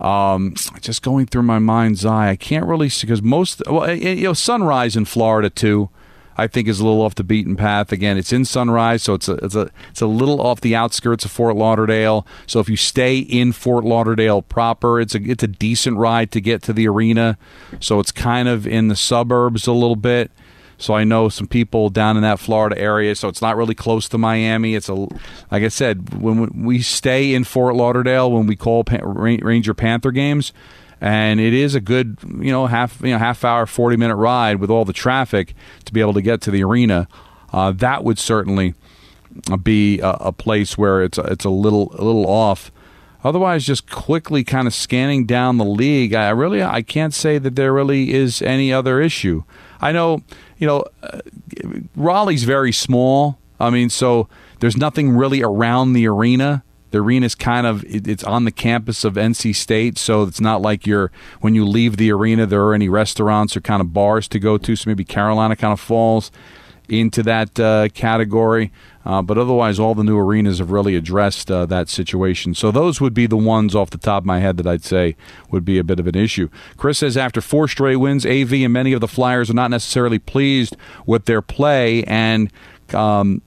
Um, 0.00 0.54
just 0.80 1.02
going 1.02 1.26
through 1.26 1.44
my 1.44 1.58
mind's 1.58 2.04
eye, 2.04 2.30
I 2.30 2.36
can't 2.36 2.66
really 2.66 2.88
see 2.88 3.06
because 3.06 3.22
most, 3.22 3.62
well, 3.66 3.92
you 3.94 4.24
know, 4.24 4.32
Sunrise 4.32 4.96
in 4.96 5.04
Florida 5.04 5.50
too. 5.50 5.90
I 6.38 6.46
think 6.46 6.68
is 6.68 6.80
a 6.80 6.84
little 6.84 7.00
off 7.02 7.14
the 7.14 7.24
beaten 7.24 7.56
path. 7.56 7.92
Again, 7.92 8.18
it's 8.18 8.32
in 8.32 8.44
Sunrise, 8.44 9.02
so 9.02 9.14
it's 9.14 9.28
a 9.28 9.34
it's 9.36 9.54
a 9.54 9.70
it's 9.90 10.02
a 10.02 10.06
little 10.06 10.40
off 10.40 10.60
the 10.60 10.76
outskirts 10.76 11.24
of 11.24 11.30
Fort 11.30 11.56
Lauderdale. 11.56 12.26
So 12.46 12.60
if 12.60 12.68
you 12.68 12.76
stay 12.76 13.18
in 13.18 13.52
Fort 13.52 13.84
Lauderdale 13.84 14.42
proper, 14.42 15.00
it's 15.00 15.14
a 15.14 15.22
it's 15.22 15.42
a 15.42 15.48
decent 15.48 15.96
ride 15.96 16.30
to 16.32 16.40
get 16.40 16.62
to 16.64 16.72
the 16.72 16.86
arena. 16.88 17.38
So 17.80 18.00
it's 18.00 18.12
kind 18.12 18.48
of 18.48 18.66
in 18.66 18.88
the 18.88 18.96
suburbs 18.96 19.66
a 19.66 19.72
little 19.72 19.96
bit. 19.96 20.30
So 20.78 20.94
I 20.94 21.04
know 21.04 21.28
some 21.28 21.46
people 21.46 21.88
down 21.88 22.16
in 22.16 22.22
that 22.22 22.38
Florida 22.38 22.78
area. 22.78 23.14
So 23.14 23.28
it's 23.28 23.40
not 23.40 23.56
really 23.56 23.74
close 23.74 24.08
to 24.10 24.18
Miami. 24.18 24.74
It's 24.74 24.88
a 24.88 24.94
like 24.94 25.62
I 25.62 25.68
said 25.68 26.20
when 26.20 26.64
we 26.64 26.82
stay 26.82 27.34
in 27.34 27.44
Fort 27.44 27.74
Lauderdale 27.74 28.30
when 28.30 28.46
we 28.46 28.56
call 28.56 28.84
Ranger 28.84 29.74
Panther 29.74 30.10
games, 30.10 30.52
and 31.00 31.40
it 31.40 31.54
is 31.54 31.74
a 31.74 31.80
good 31.80 32.18
you 32.38 32.50
know 32.52 32.66
half 32.66 33.00
you 33.00 33.10
know 33.10 33.18
half 33.18 33.44
hour 33.44 33.66
forty 33.66 33.96
minute 33.96 34.16
ride 34.16 34.60
with 34.60 34.70
all 34.70 34.84
the 34.84 34.92
traffic 34.92 35.54
to 35.84 35.92
be 35.92 36.00
able 36.00 36.14
to 36.14 36.22
get 36.22 36.40
to 36.42 36.50
the 36.50 36.62
arena. 36.62 37.08
Uh, 37.52 37.72
that 37.72 38.04
would 38.04 38.18
certainly 38.18 38.74
be 39.62 40.00
a, 40.00 40.10
a, 40.10 40.32
place 40.32 40.76
where 40.76 41.02
it's 41.02 41.18
a, 41.18 41.22
it's 41.22 41.44
a 41.44 41.50
little 41.50 41.92
a 41.92 42.02
little 42.02 42.26
off. 42.26 42.70
Otherwise, 43.24 43.64
just 43.64 43.90
quickly 43.90 44.44
kind 44.44 44.66
of 44.66 44.74
scanning 44.74 45.26
down 45.26 45.56
the 45.56 45.64
league, 45.64 46.14
I 46.14 46.30
really 46.30 46.62
I 46.62 46.82
can't 46.82 47.14
say 47.14 47.38
that 47.38 47.56
there 47.56 47.72
really 47.72 48.12
is 48.12 48.42
any 48.42 48.72
other 48.72 49.00
issue. 49.00 49.44
I 49.80 49.92
know 49.92 50.22
you 50.58 50.66
know, 50.66 50.84
uh, 51.02 51.20
Raleigh's 51.94 52.44
very 52.44 52.72
small. 52.72 53.38
I 53.58 53.70
mean, 53.70 53.90
so 53.90 54.28
there's 54.60 54.76
nothing 54.76 55.16
really 55.16 55.42
around 55.42 55.92
the 55.92 56.06
arena. 56.06 56.62
The 56.90 56.98
arena 56.98 57.26
is 57.26 57.34
kind 57.34 57.66
of 57.66 57.84
it's 57.84 58.24
on 58.24 58.44
the 58.44 58.52
campus 58.52 59.04
of 59.04 59.14
NC 59.14 59.54
State, 59.54 59.98
so 59.98 60.22
it's 60.22 60.40
not 60.40 60.62
like 60.62 60.86
you're 60.86 61.10
when 61.40 61.54
you 61.54 61.66
leave 61.66 61.96
the 61.96 62.12
arena 62.12 62.46
there 62.46 62.62
are 62.62 62.74
any 62.74 62.88
restaurants 62.88 63.56
or 63.56 63.60
kind 63.60 63.80
of 63.80 63.92
bars 63.92 64.28
to 64.28 64.38
go 64.38 64.56
to. 64.56 64.76
So 64.76 64.88
maybe 64.88 65.04
Carolina 65.04 65.56
kind 65.56 65.72
of 65.72 65.80
falls 65.80 66.30
into 66.88 67.22
that 67.24 67.58
uh, 67.58 67.88
category. 67.94 68.72
Uh, 69.04 69.22
but 69.22 69.38
otherwise, 69.38 69.78
all 69.78 69.94
the 69.94 70.02
new 70.02 70.18
arenas 70.18 70.58
have 70.58 70.72
really 70.72 70.96
addressed 70.96 71.48
uh, 71.50 71.64
that 71.66 71.88
situation. 71.88 72.54
So 72.54 72.72
those 72.72 73.00
would 73.00 73.14
be 73.14 73.26
the 73.26 73.36
ones 73.36 73.74
off 73.74 73.90
the 73.90 73.98
top 73.98 74.22
of 74.22 74.26
my 74.26 74.40
head 74.40 74.56
that 74.56 74.66
I'd 74.66 74.82
say 74.82 75.14
would 75.50 75.64
be 75.64 75.78
a 75.78 75.84
bit 75.84 76.00
of 76.00 76.08
an 76.08 76.16
issue. 76.16 76.48
Chris 76.76 76.98
says 76.98 77.16
after 77.16 77.40
four 77.40 77.68
straight 77.68 77.96
wins, 77.96 78.26
AV 78.26 78.52
and 78.52 78.72
many 78.72 78.92
of 78.92 79.00
the 79.00 79.08
Flyers 79.08 79.48
are 79.48 79.54
not 79.54 79.70
necessarily 79.70 80.18
pleased 80.18 80.76
with 81.06 81.26
their 81.26 81.40
play 81.40 82.02
and 82.04 82.52
um, 82.92 83.42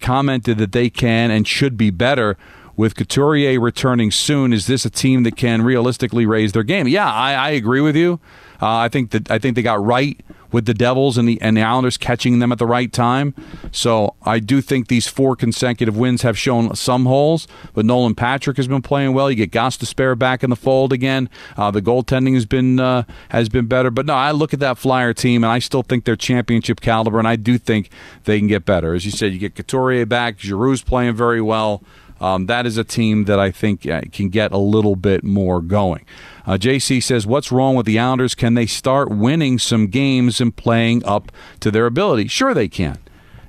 commented 0.00 0.58
that 0.58 0.72
they 0.72 0.88
can 0.88 1.30
and 1.30 1.46
should 1.46 1.76
be 1.76 1.90
better. 1.90 2.38
With 2.76 2.94
Couturier 2.96 3.60
returning 3.60 4.10
soon, 4.10 4.52
is 4.52 4.66
this 4.66 4.84
a 4.84 4.90
team 4.90 5.24
that 5.24 5.36
can 5.36 5.62
realistically 5.62 6.26
raise 6.26 6.52
their 6.52 6.62
game? 6.62 6.88
Yeah, 6.88 7.10
I, 7.12 7.34
I 7.34 7.50
agree 7.50 7.80
with 7.80 7.96
you. 7.96 8.18
Uh, 8.60 8.76
I 8.76 8.88
think 8.88 9.10
that 9.10 9.30
I 9.30 9.38
think 9.38 9.56
they 9.56 9.62
got 9.62 9.84
right 9.84 10.20
with 10.52 10.66
the 10.66 10.74
Devils 10.74 11.18
and 11.18 11.26
the 11.26 11.40
and 11.40 11.56
the 11.56 11.62
Islanders 11.62 11.96
catching 11.96 12.38
them 12.38 12.52
at 12.52 12.58
the 12.58 12.66
right 12.66 12.92
time. 12.92 13.34
So 13.72 14.14
I 14.22 14.38
do 14.38 14.60
think 14.60 14.88
these 14.88 15.08
four 15.08 15.34
consecutive 15.34 15.96
wins 15.96 16.22
have 16.22 16.38
shown 16.38 16.74
some 16.76 17.06
holes. 17.06 17.48
But 17.74 17.86
Nolan 17.86 18.14
Patrick 18.14 18.58
has 18.58 18.68
been 18.68 18.82
playing 18.82 19.14
well. 19.14 19.30
You 19.30 19.36
get 19.36 19.50
Gostisbehere 19.50 20.16
back 20.16 20.44
in 20.44 20.50
the 20.50 20.56
fold 20.56 20.92
again. 20.92 21.28
Uh, 21.56 21.70
the 21.70 21.82
goaltending 21.82 22.34
has 22.34 22.46
been 22.46 22.78
uh, 22.78 23.04
has 23.30 23.48
been 23.48 23.66
better. 23.66 23.90
But 23.90 24.06
no, 24.06 24.14
I 24.14 24.30
look 24.30 24.52
at 24.54 24.60
that 24.60 24.78
Flyer 24.78 25.12
team 25.12 25.42
and 25.42 25.50
I 25.50 25.58
still 25.58 25.82
think 25.82 26.04
they're 26.04 26.16
championship 26.16 26.80
caliber, 26.80 27.18
and 27.18 27.26
I 27.26 27.36
do 27.36 27.58
think 27.58 27.90
they 28.24 28.38
can 28.38 28.46
get 28.46 28.64
better. 28.64 28.94
As 28.94 29.04
you 29.04 29.10
said, 29.10 29.32
you 29.32 29.38
get 29.38 29.54
Couturier 29.56 30.06
back. 30.06 30.38
Giroux's 30.38 30.82
playing 30.82 31.16
very 31.16 31.40
well. 31.40 31.82
Um, 32.22 32.46
that 32.46 32.66
is 32.66 32.78
a 32.78 32.84
team 32.84 33.24
that 33.24 33.40
I 33.40 33.50
think 33.50 33.86
uh, 33.86 34.02
can 34.12 34.28
get 34.28 34.52
a 34.52 34.58
little 34.58 34.94
bit 34.94 35.24
more 35.24 35.60
going. 35.60 36.06
Uh, 36.46 36.52
JC 36.52 37.02
says, 37.02 37.26
What's 37.26 37.50
wrong 37.50 37.74
with 37.74 37.84
the 37.84 37.98
Islanders? 37.98 38.34
Can 38.36 38.54
they 38.54 38.66
start 38.66 39.10
winning 39.10 39.58
some 39.58 39.88
games 39.88 40.40
and 40.40 40.54
playing 40.54 41.04
up 41.04 41.32
to 41.60 41.70
their 41.70 41.86
ability? 41.86 42.28
Sure, 42.28 42.54
they 42.54 42.68
can. 42.68 42.98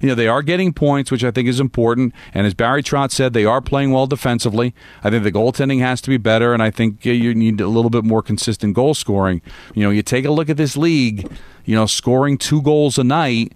You 0.01 0.09
know, 0.09 0.15
they 0.15 0.27
are 0.27 0.41
getting 0.41 0.73
points, 0.73 1.11
which 1.11 1.23
I 1.23 1.31
think 1.31 1.47
is 1.47 1.61
important. 1.61 2.13
And 2.33 2.45
as 2.45 2.53
Barry 2.53 2.83
Trotz 2.83 3.11
said, 3.11 3.31
they 3.31 3.45
are 3.45 3.61
playing 3.61 3.91
well 3.91 4.05
defensively. 4.05 4.73
I 5.01 5.09
think 5.09 5.23
the 5.23 5.31
goaltending 5.31 5.79
has 5.79 6.01
to 6.01 6.09
be 6.09 6.17
better, 6.17 6.53
and 6.53 6.61
I 6.61 6.71
think 6.71 7.05
you 7.05 7.33
need 7.33 7.61
a 7.61 7.67
little 7.67 7.89
bit 7.89 8.03
more 8.03 8.21
consistent 8.21 8.73
goal 8.73 8.95
scoring. 8.95 9.41
You 9.73 9.83
know, 9.83 9.91
you 9.91 10.01
take 10.01 10.25
a 10.25 10.31
look 10.31 10.49
at 10.49 10.57
this 10.57 10.75
league, 10.75 11.31
you 11.63 11.73
know, 11.73 11.85
scoring 11.85 12.37
two 12.37 12.61
goals 12.61 12.97
a 12.97 13.03
night, 13.05 13.53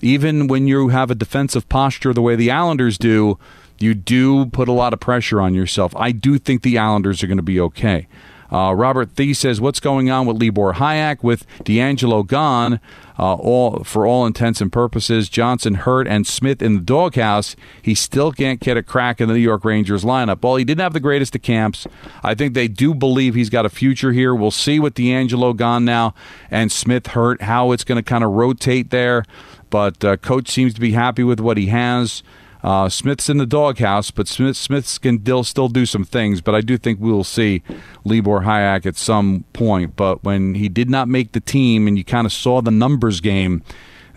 even 0.00 0.46
when 0.46 0.66
you 0.66 0.88
have 0.88 1.10
a 1.10 1.14
defensive 1.14 1.68
posture 1.68 2.14
the 2.14 2.22
way 2.22 2.34
the 2.34 2.50
Islanders 2.50 2.96
do, 2.96 3.38
you 3.80 3.94
do 3.94 4.46
put 4.46 4.68
a 4.68 4.72
lot 4.72 4.92
of 4.92 5.00
pressure 5.00 5.40
on 5.40 5.54
yourself. 5.54 5.94
I 5.96 6.12
do 6.12 6.38
think 6.38 6.62
the 6.62 6.78
Islanders 6.78 7.22
are 7.22 7.26
going 7.26 7.38
to 7.38 7.42
be 7.42 7.60
okay. 7.60 8.06
Uh, 8.52 8.74
Robert 8.74 9.10
Thie 9.12 9.32
says, 9.32 9.60
"What's 9.60 9.78
going 9.78 10.10
on 10.10 10.26
with 10.26 10.40
Libor 10.40 10.74
Hajek 10.74 11.22
with 11.22 11.46
DeAngelo 11.64 12.26
gone? 12.26 12.80
Uh, 13.16 13.34
all 13.34 13.84
for 13.84 14.06
all 14.06 14.26
intents 14.26 14.60
and 14.60 14.72
purposes, 14.72 15.28
Johnson 15.28 15.74
hurt 15.74 16.08
and 16.08 16.26
Smith 16.26 16.60
in 16.60 16.74
the 16.74 16.80
doghouse. 16.80 17.54
He 17.80 17.94
still 17.94 18.32
can't 18.32 18.58
get 18.58 18.76
a 18.76 18.82
crack 18.82 19.20
in 19.20 19.28
the 19.28 19.34
New 19.34 19.40
York 19.40 19.64
Rangers 19.64 20.04
lineup. 20.04 20.42
Well, 20.42 20.56
he 20.56 20.64
didn't 20.64 20.80
have 20.80 20.94
the 20.94 21.00
greatest 21.00 21.36
of 21.36 21.42
camps. 21.42 21.86
I 22.24 22.34
think 22.34 22.54
they 22.54 22.66
do 22.66 22.92
believe 22.92 23.34
he's 23.34 23.50
got 23.50 23.66
a 23.66 23.70
future 23.70 24.12
here. 24.12 24.34
We'll 24.34 24.50
see 24.50 24.80
with 24.80 24.94
DeAngelo 24.94 25.54
gone 25.54 25.84
now 25.84 26.14
and 26.50 26.72
Smith 26.72 27.08
hurt 27.08 27.42
how 27.42 27.72
it's 27.72 27.84
going 27.84 28.02
to 28.02 28.02
kind 28.02 28.24
of 28.24 28.30
rotate 28.30 28.90
there. 28.90 29.24
But 29.68 30.04
uh, 30.04 30.16
coach 30.16 30.48
seems 30.48 30.74
to 30.74 30.80
be 30.80 30.92
happy 30.92 31.22
with 31.22 31.38
what 31.38 31.56
he 31.56 31.66
has." 31.66 32.24
Uh, 32.62 32.88
Smith's 32.88 33.28
in 33.28 33.38
the 33.38 33.46
doghouse, 33.46 34.10
but 34.10 34.28
Smith 34.28 34.56
Smith's 34.56 34.98
can 34.98 35.22
still 35.44 35.68
do 35.68 35.86
some 35.86 36.04
things. 36.04 36.40
But 36.40 36.54
I 36.54 36.60
do 36.60 36.76
think 36.76 37.00
we 37.00 37.12
will 37.12 37.24
see 37.24 37.62
Libor 38.04 38.40
Hajek 38.40 38.86
at 38.86 38.96
some 38.96 39.44
point. 39.52 39.96
But 39.96 40.22
when 40.24 40.54
he 40.54 40.68
did 40.68 40.90
not 40.90 41.08
make 41.08 41.32
the 41.32 41.40
team, 41.40 41.88
and 41.88 41.96
you 41.96 42.04
kind 42.04 42.26
of 42.26 42.32
saw 42.32 42.60
the 42.60 42.70
numbers 42.70 43.20
game, 43.20 43.62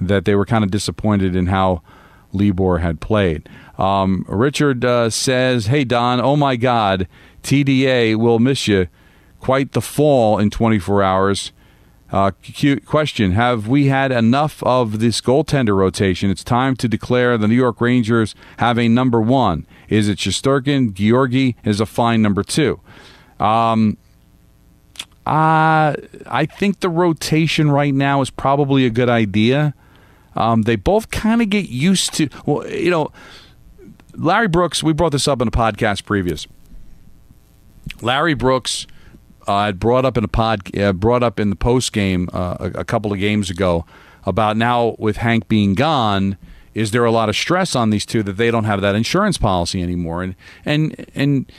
that 0.01 0.25
they 0.25 0.35
were 0.35 0.45
kind 0.45 0.63
of 0.63 0.71
disappointed 0.71 1.35
in 1.35 1.47
how 1.47 1.81
Libor 2.33 2.79
had 2.79 2.99
played. 2.99 3.47
Um, 3.77 4.25
Richard 4.27 4.83
uh, 4.83 5.09
says, 5.09 5.67
"Hey 5.67 5.83
Don, 5.83 6.19
oh 6.19 6.35
my 6.35 6.55
God, 6.55 7.07
TDA 7.43 8.15
will 8.15 8.39
miss 8.39 8.67
you. 8.67 8.87
Quite 9.39 9.71
the 9.71 9.81
fall 9.81 10.37
in 10.37 10.49
24 10.49 11.03
hours." 11.03 11.51
Uh, 12.13 12.29
question 12.85 13.31
Have 13.31 13.67
we 13.67 13.87
had 13.87 14.11
enough 14.11 14.61
of 14.61 14.99
this 14.99 15.19
goaltender 15.19 15.75
rotation? 15.75 16.29
It's 16.29 16.43
time 16.43 16.75
to 16.75 16.87
declare 16.87 17.39
the 17.39 17.47
New 17.47 17.55
York 17.55 17.81
Rangers 17.81 18.35
have 18.59 18.77
a 18.77 18.87
number 18.87 19.19
one. 19.19 19.65
Is 19.89 20.07
it 20.07 20.19
Shesterkin? 20.19 20.93
Georgi 20.93 21.55
is 21.65 21.79
a 21.79 21.87
fine 21.87 22.21
number 22.21 22.43
two. 22.43 22.79
Um, 23.39 23.97
uh, 25.25 25.95
I 26.27 26.45
think 26.45 26.81
the 26.81 26.89
rotation 26.89 27.71
right 27.71 27.93
now 27.93 28.21
is 28.21 28.29
probably 28.29 28.85
a 28.85 28.91
good 28.91 29.09
idea. 29.09 29.73
Um, 30.35 30.63
they 30.63 30.75
both 30.75 31.09
kind 31.09 31.41
of 31.41 31.49
get 31.49 31.69
used 31.69 32.13
to, 32.15 32.29
well, 32.45 32.67
you 32.67 32.91
know, 32.91 33.11
Larry 34.15 34.47
Brooks, 34.47 34.83
we 34.83 34.93
brought 34.93 35.13
this 35.13 35.27
up 35.27 35.41
in 35.41 35.47
a 35.47 35.51
podcast 35.51 36.05
previous. 36.05 36.45
Larry 38.01 38.35
Brooks 38.35 38.85
uh, 39.47 39.71
brought 39.71 40.05
up 40.05 40.17
in 40.17 40.23
a 40.23 40.27
pod, 40.27 40.75
uh, 40.77 40.93
brought 40.93 41.23
up 41.23 41.39
in 41.39 41.49
the 41.49 41.55
post 41.55 41.93
game 41.93 42.29
uh, 42.33 42.57
a, 42.59 42.79
a, 42.79 42.85
couple 42.85 43.11
of 43.11 43.19
games 43.19 43.49
ago 43.49 43.85
about 44.25 44.57
now 44.57 44.95
with 44.97 45.17
Hank 45.17 45.47
being 45.47 45.75
gone, 45.75 46.37
is 46.73 46.91
there 46.91 47.05
a 47.05 47.11
lot 47.11 47.29
of 47.29 47.35
stress 47.35 47.75
on 47.75 47.89
these 47.89 48.05
two 48.05 48.23
that 48.23 48.33
they 48.33 48.49
don't 48.51 48.63
have 48.63 48.81
that 48.81 48.95
insurance 48.95 49.37
policy 49.37 49.81
anymore? 49.81 50.23
And 50.23 50.35
and 50.65 51.05
and 51.13 51.51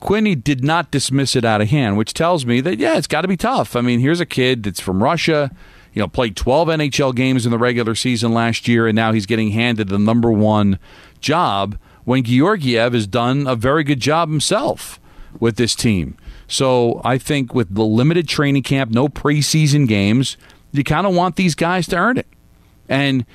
Quinny 0.00 0.34
did 0.34 0.64
not 0.64 0.90
dismiss 0.90 1.36
it 1.36 1.44
out 1.44 1.60
of 1.60 1.68
hand, 1.68 1.96
which 1.96 2.14
tells 2.14 2.44
me 2.44 2.60
that 2.60 2.78
yeah, 2.78 2.96
it's 2.96 3.06
got 3.06 3.22
to 3.22 3.28
be 3.28 3.36
tough. 3.36 3.76
I 3.76 3.80
mean, 3.80 4.00
here's 4.00 4.20
a 4.20 4.26
kid 4.26 4.62
that's 4.62 4.80
from 4.80 5.02
Russia. 5.02 5.50
You 5.92 6.00
know, 6.00 6.08
played 6.08 6.34
12 6.34 6.68
NHL 6.68 7.14
games 7.14 7.46
in 7.46 7.52
the 7.52 7.58
regular 7.58 7.94
season 7.94 8.34
last 8.34 8.66
year, 8.66 8.88
and 8.88 8.96
now 8.96 9.12
he's 9.12 9.26
getting 9.26 9.50
handed 9.50 9.88
the 9.88 9.98
number 9.98 10.32
one 10.32 10.80
job 11.20 11.78
when 12.04 12.24
Georgiev 12.24 12.92
has 12.92 13.06
done 13.06 13.46
a 13.46 13.54
very 13.54 13.84
good 13.84 14.00
job 14.00 14.28
himself 14.28 14.98
with 15.38 15.56
this 15.56 15.76
team. 15.76 16.16
So 16.54 17.00
I 17.04 17.18
think 17.18 17.52
with 17.52 17.74
the 17.74 17.84
limited 17.84 18.28
training 18.28 18.62
camp, 18.62 18.92
no 18.92 19.08
preseason 19.08 19.88
games, 19.88 20.36
you 20.72 20.84
kind 20.84 21.06
of 21.06 21.14
want 21.14 21.34
these 21.36 21.54
guys 21.54 21.88
to 21.88 21.96
earn 21.96 22.16
it. 22.16 22.28
And 22.88 23.26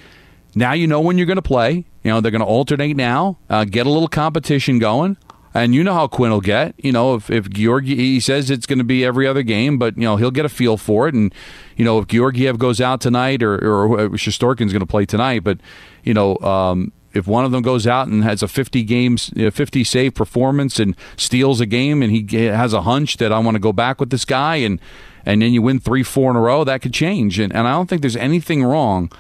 now 0.56 0.72
you 0.72 0.88
know 0.88 1.02
when 1.02 1.18
you're 1.18 1.28
going 1.28 1.36
to 1.36 1.42
play. 1.42 1.86
You 2.04 2.12
know, 2.12 2.22
they're 2.22 2.32
going 2.32 2.40
to 2.40 2.48
alternate 2.48 2.96
now, 2.96 3.38
uh, 3.50 3.66
get 3.66 3.86
a 3.86 3.90
little 3.90 4.08
competition 4.08 4.80
going. 4.80 5.18
And 5.54 5.76
you 5.76 5.84
know 5.84 5.94
how 5.94 6.08
Quinn 6.08 6.32
will 6.32 6.40
get. 6.40 6.76
You 6.78 6.94
know, 6.94 7.16
if, 7.16 7.30
if 7.30 7.50
Georgi, 7.50 7.96
he 7.96 8.20
says 8.22 8.50
it's 8.50 8.66
going 8.66 8.78
to 8.78 8.86
be 8.86 9.04
every 9.04 9.28
other 9.28 9.44
game, 9.44 9.78
but, 9.78 9.98
you 9.98 10.04
know, 10.04 10.16
he'll 10.16 10.32
get 10.32 10.46
a 10.46 10.50
feel 10.50 10.78
for 10.78 11.10
it. 11.10 11.14
And, 11.14 11.34
you 11.76 11.84
know, 11.84 12.00
if 12.00 12.08
Georgiev 12.08 12.58
goes 12.58 12.80
out 12.80 13.02
tonight 13.02 13.44
or, 13.44 13.56
or 13.56 14.10
Shesterkin's 14.12 14.72
going 14.72 14.80
to 14.80 14.86
play 14.86 15.06
tonight, 15.06 15.44
but, 15.44 15.60
you 16.04 16.14
know, 16.14 16.38
um, 16.38 16.94
if 17.14 17.28
one 17.28 17.46
of 17.46 17.52
them 17.52 17.62
goes 17.62 17.88
out 17.88 18.08
and 18.08 18.24
has 18.24 18.44
a 18.44 18.48
50 18.48 18.84
games 18.84 19.32
50 19.36 19.84
save 19.84 20.14
performance 20.14 20.80
and 20.80 20.96
steals 21.18 21.60
a 21.60 21.66
game 21.66 22.02
and 22.02 22.12
he 22.12 22.38
has 22.48 22.74
a 22.74 22.82
hunch 22.84 23.18
that 23.18 23.32
I 23.32 23.40
want 23.40 23.56
to 23.56 23.60
go 23.60 23.74
back 23.74 24.00
with 24.00 24.10
this 24.10 24.26
guy 24.26 24.58
and 24.58 24.80
and 25.26 25.42
then 25.42 25.54
you 25.54 25.62
win 25.62 25.80
3 25.80 26.04
4 26.04 26.32
in 26.32 26.38
a 26.38 26.42
row 26.42 26.64
that 26.64 26.82
could 26.82 26.94
change 26.94 27.40
and, 27.40 27.54
and 27.54 27.68
I 27.68 27.72
don't 27.72 27.90
think 27.90 28.02
there's 28.02 28.16
anything 28.16 28.64
wrong 28.64 29.12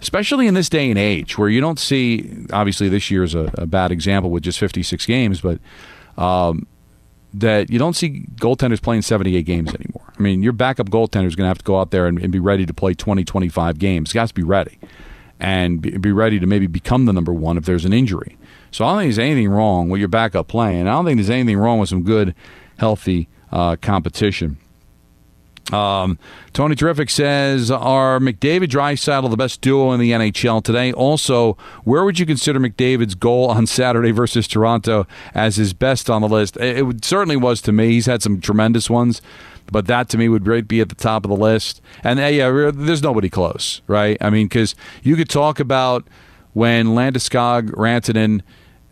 especially 0.00 0.46
in 0.46 0.54
this 0.54 0.68
day 0.68 0.90
and 0.90 0.98
age 0.98 1.38
where 1.38 1.48
you 1.48 1.60
don't 1.60 1.78
see 1.78 2.46
obviously 2.52 2.88
this 2.88 3.10
year 3.10 3.22
is 3.22 3.34
a, 3.34 3.50
a 3.54 3.66
bad 3.66 3.90
example 3.90 4.30
with 4.30 4.42
just 4.42 4.58
56 4.58 5.04
games 5.06 5.40
but 5.40 5.58
um, 6.16 6.66
that 7.32 7.68
you 7.68 7.78
don't 7.78 7.94
see 7.94 8.26
goaltenders 8.36 8.80
playing 8.80 9.02
78 9.02 9.42
games 9.42 9.74
anymore. 9.74 10.12
I 10.16 10.22
mean, 10.22 10.44
your 10.44 10.52
backup 10.52 10.88
goaltender 10.88 11.26
is 11.26 11.34
going 11.34 11.46
to 11.46 11.48
have 11.48 11.58
to 11.58 11.64
go 11.64 11.80
out 11.80 11.90
there 11.90 12.06
and, 12.06 12.20
and, 12.20 12.30
be 12.30 12.38
ready 12.38 12.64
to 12.64 12.72
play 12.72 12.94
20, 12.94 13.24
25 13.24 13.76
games. 13.80 14.12
He 14.12 14.18
has 14.20 14.30
to 14.30 14.34
be 14.34 14.44
ready 14.44 14.78
and 15.44 15.82
be, 16.00 16.10
ready 16.10 16.40
to 16.40 16.46
maybe 16.46 16.66
become 16.66 17.04
the 17.04 17.12
number 17.12 17.32
one 17.32 17.58
if 17.58 17.66
there's 17.66 17.84
an 17.84 17.92
injury. 17.92 18.38
So 18.70 18.86
I 18.86 18.92
don't 18.92 19.02
think 19.02 19.08
there's 19.08 19.18
anything 19.18 19.50
wrong 19.50 19.90
with 19.90 19.98
your 19.98 20.08
backup 20.08 20.48
playing. 20.48 20.88
I 20.88 20.92
don't 20.92 21.04
think 21.04 21.18
there's 21.18 21.28
anything 21.28 21.58
wrong 21.58 21.78
with 21.78 21.90
some 21.90 22.02
good, 22.02 22.34
healthy 22.78 23.28
uh, 23.52 23.76
competition. 23.76 24.56
Um, 25.72 26.18
Tony 26.52 26.74
Terrific 26.74 27.08
says, 27.10 27.70
Are 27.70 28.18
McDavid 28.18 28.68
Draisaitl 28.68 29.30
the 29.30 29.36
best 29.36 29.60
duo 29.60 29.92
in 29.92 30.00
the 30.00 30.12
NHL 30.12 30.62
today? 30.62 30.92
Also, 30.92 31.56
where 31.84 32.04
would 32.04 32.18
you 32.18 32.26
consider 32.26 32.60
McDavid's 32.60 33.14
goal 33.14 33.48
on 33.50 33.66
Saturday 33.66 34.10
versus 34.10 34.46
Toronto 34.46 35.06
as 35.34 35.56
his 35.56 35.72
best 35.72 36.10
on 36.10 36.20
the 36.22 36.28
list? 36.28 36.56
It, 36.58 37.04
certainly 37.04 37.36
was 37.36 37.62
to 37.62 37.72
me. 37.72 37.90
He's 37.90 38.06
had 38.06 38.22
some 38.22 38.40
tremendous 38.40 38.90
ones 38.90 39.22
but 39.72 39.86
that 39.86 40.10
to 40.10 40.18
me 40.18 40.28
would 40.28 40.44
be 40.68 40.80
at 40.80 40.90
the 40.90 40.94
top 40.94 41.24
of 41.24 41.30
the 41.30 41.36
list. 41.36 41.80
And 42.02 42.18
yeah, 42.18 42.70
there's 42.74 43.02
nobody 43.02 43.30
close, 43.30 43.80
right? 43.86 44.18
I 44.20 44.30
mean, 44.30 44.46
because 44.46 44.74
you 45.02 45.16
could 45.16 45.30
talk 45.30 45.58
about 45.58 46.06
when 46.52 46.88
Landeskog, 46.88 47.70
Rantanen, 47.70 48.42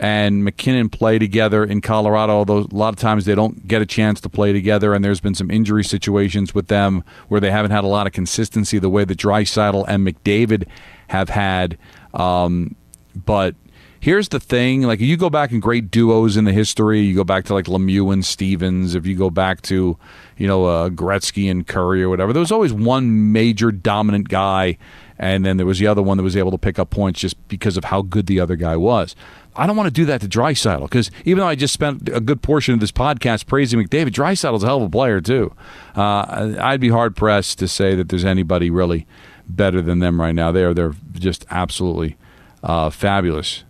and 0.03 0.43
MacKinnon 0.43 0.89
play 0.89 1.21
together 1.21 1.65
in 1.65 1.81
Colorado. 1.81 2.33
Although 2.33 2.59
a 2.59 2.75
lot 2.75 2.89
of 2.89 2.97
times 2.97 3.25
they 3.25 3.37
don't 3.37 3.69
get 3.69 3.81
a 3.81 3.87
chance 3.87 4.21
to 4.23 4.29
play 4.29 4.53
together, 4.53 4.95
and 4.95 5.05
there's 5.05 5.21
been 5.21 5.37
some 5.37 5.49
injury 5.49 5.85
situations 5.85 6.53
with 6.53 6.67
them 6.67 7.05
where 7.29 7.41
they 7.41 7.53
haven't 7.53 7.71
had 7.71 7.85
a 7.85 7.87
lot 7.87 8.09
of 8.09 8.13
consistency 8.13 8.81
the 8.81 8.91
way 8.91 9.05
that 9.05 9.17
Draisaitl 9.17 9.85
and 9.87 10.05
McDavid 10.05 10.67
have 11.07 11.29
had. 11.29 11.79
Um, 12.15 12.75
but 13.15 13.55
here's 14.01 14.31
the 14.31 14.41
thing 14.41 14.83
like 14.83 14.99
you 14.99 15.17
go 15.17 15.31
back 15.31 15.53
in 15.53 15.61
great 15.61 15.89
duos 15.89 16.37
in 16.37 16.45
the 16.45 16.53
history 16.53 17.01
you 17.01 17.15
go 17.15 17.23
back 17.23 17.45
to 17.45 17.55
like 17.55 17.67
lemieux 17.67 18.13
and 18.13 18.25
stevens 18.25 18.97
if 18.97 19.07
you 19.07 19.15
go 19.15 19.31
back 19.31 19.63
to 19.63 19.97
you 20.37 20.49
know 20.49 20.65
uh, 20.65 20.89
gretzky 20.89 21.49
and 21.49 21.69
Kurri 21.69 22.03
or 22.03 22.09
whatever 22.09 22.33
there 22.33 22.41
was 22.41 22.51
always 22.51 22.73
one 22.73 23.31
major 23.31 23.71
dominant 23.71 24.29
guy 24.29 24.77
and 25.21 25.47
then 25.47 25.57
there 25.57 25.67
was 25.67 25.79
the 25.79 25.87
other 25.87 26.03
one 26.03 26.17
that 26.17 26.25
was 26.25 26.37
able 26.37 26.51
to 26.51 26.59
pick 26.59 26.81
up 26.81 26.91
points 26.91 27.21
just 27.21 27.37
because 27.47 27.77
of 27.77 27.85
how 27.85 28.03
good 28.03 28.27
the 28.27 28.41
other 28.41 28.57
guy 28.57 28.77
was 28.77 29.15
I 29.55 29.67
don't 29.67 29.77
want 29.77 29.87
to 29.87 29.93
do 29.93 30.07
that 30.07 30.21
to 30.23 30.29
Draisaitl 30.29 30.83
because 30.83 31.11
even 31.25 31.41
though 31.41 31.49
I 31.49 31.55
just 31.55 31.75
spent 31.75 32.09
a 32.09 32.21
good 32.21 32.43
portion 32.43 32.75
of 32.75 32.81
this 32.81 32.93
podcast 32.93 33.47
praising 33.47 33.83
McDavid, 33.83 34.11
Draisaitl's 34.11 34.63
a 34.63 34.67
hell 34.67 34.79
of 34.79 34.85
a 34.85 34.91
player 34.91 35.21
too. 35.21 35.55
Uh, 35.95 36.55
I'd 36.59 36.81
be 36.81 36.89
hard 36.89 37.15
pressed 37.17 37.59
to 37.59 37.69
say 37.69 37.95
that 37.95 38.09
there's 38.09 38.25
anybody 38.25 38.71
really 38.71 39.07
better 39.47 39.83
than 39.83 39.99
them 39.99 40.21
right 40.21 40.35
now. 40.35 40.53
They're 40.53 40.73
they're 40.73 40.95
just 41.13 41.45
absolutely 41.51 42.17
uh, 42.63 42.91
fabulous. 42.91 43.65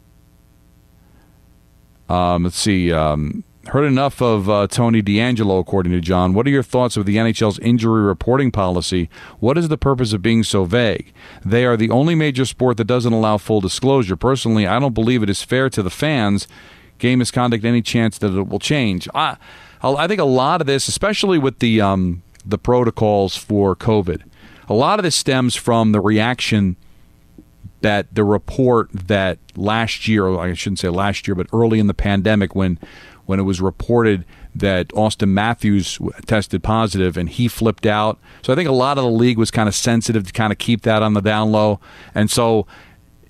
Um, 2.09 2.45
let's 2.45 2.59
see. 2.59 2.93
Um, 2.93 3.43
heard 3.69 3.85
enough 3.85 4.21
of 4.21 4.51
uh, 4.51 4.67
Tony 4.67 5.03
DeAngelo, 5.03 5.61
according 5.61 5.93
to 5.93 6.01
John. 6.01 6.35
What 6.35 6.47
are 6.47 6.51
your 6.51 6.63
thoughts 6.63 6.97
of 6.97 7.07
the 7.07 7.17
NHL's 7.17 7.59
injury 7.61 8.03
reporting 8.03 8.51
policy? 8.51 9.09
What 9.39 9.57
is 9.57 9.69
the 9.69 9.79
purpose 9.79 10.13
of 10.13 10.23
being 10.23 10.43
so 10.43 10.65
vague? 10.65 11.13
They 11.45 11.65
are 11.65 11.77
the 11.77 11.91
only 11.91 12.15
major 12.15 12.45
sport 12.45 12.77
that 12.79 12.85
doesn't 12.85 13.13
allow 13.13 13.39
full 13.39 13.61
disclosure. 13.61 14.17
Personally, 14.17 14.67
I 14.67 14.79
don't 14.79 14.95
believe 14.95 15.23
it 15.23 15.31
is 15.31 15.43
fair 15.43 15.71
to 15.71 15.83
the 15.83 15.91
fans. 15.91 16.49
Game 16.99 17.21
misconduct, 17.21 17.65
any 17.65 17.83
chance 17.83 18.19
that 18.19 18.37
it 18.37 18.49
will 18.49 18.59
change? 18.59 19.09
I, 19.15 19.37
I 19.83 20.07
think 20.07 20.21
a 20.21 20.25
lot 20.25 20.61
of 20.61 20.67
this, 20.67 20.89
especially 20.89 21.39
with 21.39 21.59
the 21.59 21.81
um, 21.81 22.23
the 22.45 22.59
protocols 22.59 23.37
for 23.37 23.75
COVID, 23.77 24.23
a 24.69 24.75
lot 24.75 24.99
of 24.99 25.03
this 25.03 25.17
stems 25.17 25.55
from 25.55 25.93
the 25.93 26.01
reaction 26.01 26.77
that 27.81 28.15
the 28.15 28.25
report 28.25 28.89
that 28.93 29.39
last 29.57 30.07
year, 30.07 30.39
I 30.39 30.55
shouldn't 30.55 30.79
say 30.79 30.89
last 30.89 31.27
year, 31.27 31.35
but 31.35 31.49
early 31.53 31.79
in 31.79 31.89
the 31.89 31.95
pandemic 31.95 32.55
when 32.55 32.79
when 33.33 33.41
it 33.41 33.45
was 33.45 33.63
reported 33.63 34.27
that 34.55 34.89
Auston 34.89 35.31
Matthews 35.31 35.99
tested 36.27 36.63
positive 36.63 37.17
and 37.17 37.31
he 37.31 37.49
flipped 37.49 37.87
out. 37.87 38.19
So 38.43 38.53
I 38.53 38.57
think 38.57 38.69
a 38.69 38.73
lot 38.73 38.99
of 38.99 39.05
the 39.05 39.11
league 39.11 39.39
was 39.39 39.51
kind 39.51 39.71
of 39.71 39.75
sensitive 39.75 40.27
to 40.27 40.33
kind 40.35 40.53
of 40.53 40.59
keep 40.59 40.83
that 40.83 41.03
on 41.03 41.15
the 41.15 41.23
down 41.23 41.51
low. 41.51 41.81
And 42.15 42.31
so 42.31 42.67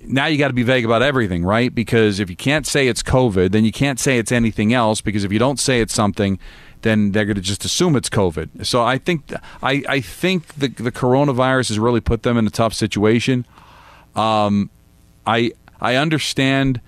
now 0.01 0.25
you 0.25 0.37
got 0.37 0.49
to 0.49 0.53
be 0.53 0.63
vague 0.63 0.83
about 0.83 1.01
everything, 1.01 1.45
right? 1.45 1.73
Because 1.73 2.19
if 2.19 2.29
you 2.29 2.35
can't 2.35 2.67
say 2.67 2.89
it's 2.89 3.01
COVID, 3.01 3.53
then 3.53 3.63
you 3.63 3.71
can't 3.71 3.97
say 3.97 4.17
it's 4.17 4.33
anything 4.33 4.73
else. 4.73 4.99
Because 4.99 5.23
if 5.23 5.31
you 5.31 5.39
don't 5.39 5.57
say 5.57 5.79
it's 5.79 5.93
something, 5.93 6.37
then 6.81 7.13
they're 7.13 7.23
going 7.23 7.35
to 7.35 7.41
just 7.41 7.63
assume 7.63 7.95
it's 7.95 8.09
COVID. 8.09 8.65
So 8.65 8.83
I 8.83 8.97
think 8.97 9.31
I, 9.61 9.83
I 9.87 10.01
think 10.01 10.47
the 10.55 10.67
the 10.67 10.91
coronavirus 10.91 11.69
has 11.69 11.79
really 11.79 12.01
put 12.01 12.23
them 12.23 12.37
in 12.37 12.45
a 12.45 12.49
tough 12.49 12.73
situation. 12.73 13.45
Um, 14.17 14.69
I 15.25 15.53
I 15.79 15.95
understand 15.95 16.81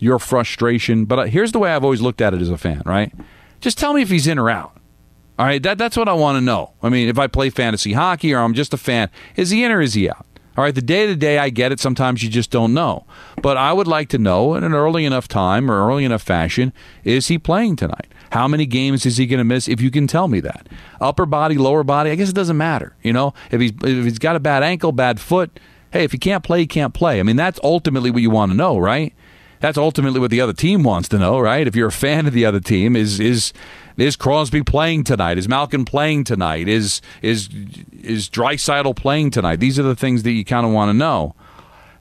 your 0.00 0.18
frustration, 0.18 1.04
but 1.04 1.18
uh, 1.18 1.22
here's 1.24 1.52
the 1.52 1.58
way 1.58 1.72
I've 1.72 1.84
always 1.84 2.00
looked 2.00 2.20
at 2.20 2.34
it 2.34 2.40
as 2.40 2.50
a 2.50 2.58
fan. 2.58 2.82
Right? 2.84 3.12
Just 3.60 3.78
tell 3.78 3.92
me 3.94 4.02
if 4.02 4.10
he's 4.10 4.26
in 4.26 4.38
or 4.38 4.50
out. 4.50 4.76
All 5.38 5.44
right, 5.44 5.62
that 5.62 5.76
that's 5.76 5.96
what 5.96 6.08
I 6.08 6.14
want 6.14 6.36
to 6.36 6.40
know. 6.40 6.72
I 6.82 6.88
mean, 6.88 7.08
if 7.08 7.18
I 7.18 7.26
play 7.26 7.50
fantasy 7.50 7.92
hockey 7.92 8.32
or 8.32 8.38
I'm 8.38 8.54
just 8.54 8.72
a 8.72 8.78
fan, 8.78 9.10
is 9.36 9.50
he 9.50 9.64
in 9.64 9.70
or 9.70 9.82
is 9.82 9.94
he 9.94 10.08
out? 10.08 10.24
All 10.56 10.64
right, 10.64 10.74
the 10.74 10.80
day 10.80 11.06
to 11.06 11.14
day, 11.14 11.38
I 11.38 11.50
get 11.50 11.70
it. 11.70 11.80
Sometimes 11.80 12.22
you 12.22 12.30
just 12.30 12.50
don't 12.50 12.72
know. 12.72 13.04
But 13.42 13.58
I 13.58 13.74
would 13.74 13.86
like 13.86 14.08
to 14.10 14.18
know 14.18 14.54
in 14.54 14.64
an 14.64 14.72
early 14.72 15.04
enough 15.04 15.28
time 15.28 15.70
or 15.70 15.86
early 15.86 16.06
enough 16.06 16.22
fashion 16.22 16.72
is 17.04 17.28
he 17.28 17.36
playing 17.38 17.76
tonight? 17.76 18.06
How 18.32 18.48
many 18.48 18.64
games 18.64 19.04
is 19.04 19.18
he 19.18 19.26
going 19.26 19.38
to 19.38 19.44
miss? 19.44 19.68
If 19.68 19.82
you 19.82 19.90
can 19.90 20.06
tell 20.06 20.28
me 20.28 20.40
that. 20.40 20.66
Upper 20.98 21.26
body, 21.26 21.56
lower 21.56 21.84
body, 21.84 22.10
I 22.10 22.14
guess 22.14 22.30
it 22.30 22.34
doesn't 22.34 22.56
matter. 22.56 22.96
You 23.02 23.12
know, 23.12 23.34
if 23.50 23.60
he's, 23.60 23.72
if 23.82 24.04
he's 24.04 24.18
got 24.18 24.34
a 24.34 24.40
bad 24.40 24.62
ankle, 24.62 24.92
bad 24.92 25.20
foot, 25.20 25.60
hey, 25.90 26.04
if 26.04 26.12
he 26.12 26.18
can't 26.18 26.42
play, 26.42 26.60
he 26.60 26.66
can't 26.66 26.94
play. 26.94 27.20
I 27.20 27.22
mean, 27.22 27.36
that's 27.36 27.60
ultimately 27.62 28.10
what 28.10 28.22
you 28.22 28.30
want 28.30 28.50
to 28.50 28.56
know, 28.56 28.78
right? 28.78 29.14
That's 29.60 29.78
ultimately 29.78 30.20
what 30.20 30.30
the 30.30 30.40
other 30.40 30.52
team 30.52 30.82
wants 30.82 31.08
to 31.10 31.18
know, 31.18 31.38
right? 31.38 31.66
If 31.66 31.74
you're 31.74 31.88
a 31.88 31.92
fan 31.92 32.26
of 32.26 32.32
the 32.32 32.44
other 32.44 32.60
team, 32.60 32.96
is 32.96 33.20
is 33.20 33.52
is 33.96 34.16
Crosby 34.16 34.62
playing 34.62 35.04
tonight? 35.04 35.38
Is 35.38 35.48
Malkin 35.48 35.84
playing 35.84 36.24
tonight? 36.24 36.68
Is 36.68 37.00
is 37.22 37.48
is 38.02 38.28
Draisaitl 38.28 38.96
playing 38.96 39.30
tonight? 39.30 39.60
These 39.60 39.78
are 39.78 39.82
the 39.82 39.96
things 39.96 40.22
that 40.24 40.32
you 40.32 40.44
kind 40.44 40.66
of 40.66 40.72
want 40.72 40.90
to 40.90 40.94
know, 40.94 41.34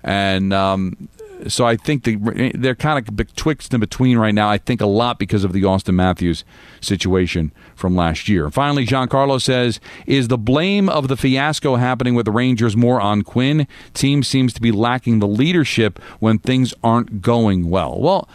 and 0.04 0.54
um, 0.54 1.10
so 1.48 1.66
I 1.66 1.76
think 1.76 2.04
they, 2.04 2.16
they're 2.54 2.76
kind 2.76 2.98
of 2.98 3.16
betwixt 3.16 3.74
and 3.74 3.82
between 3.82 4.18
right 4.18 4.34
now. 4.34 4.50
I 4.50 4.58
think 4.58 4.82
a 4.82 4.86
lot 4.86 5.20
because 5.20 5.44
of 5.44 5.54
the 5.54 5.62
Auston 5.64 5.96
Matthews 5.96 6.44
situation 6.82 7.52
from 7.76 7.96
last 7.96 8.28
year. 8.30 8.50
Finally, 8.50 8.86
Giancarlo 8.86 9.42
says, 9.42 9.80
"Is 10.06 10.28
the 10.28 10.38
blame 10.38 10.90
of 10.90 11.08
the 11.08 11.18
fiasco 11.18 11.76
happening 11.76 12.16
with 12.16 12.26
the 12.26 12.32
Rangers 12.32 12.76
more 12.76 13.02
on 13.02 13.22
Quinn? 13.24 13.68
Team 13.94 14.24
seems 14.24 14.54
to 14.54 14.62
be 14.62 14.72
lacking 14.72 15.20
the 15.20 15.28
leadership 15.28 16.00
when 16.20 16.40
things 16.40 16.74
aren't 16.84 17.22
going 17.22 17.70
well." 17.70 18.00
Well 18.00 18.30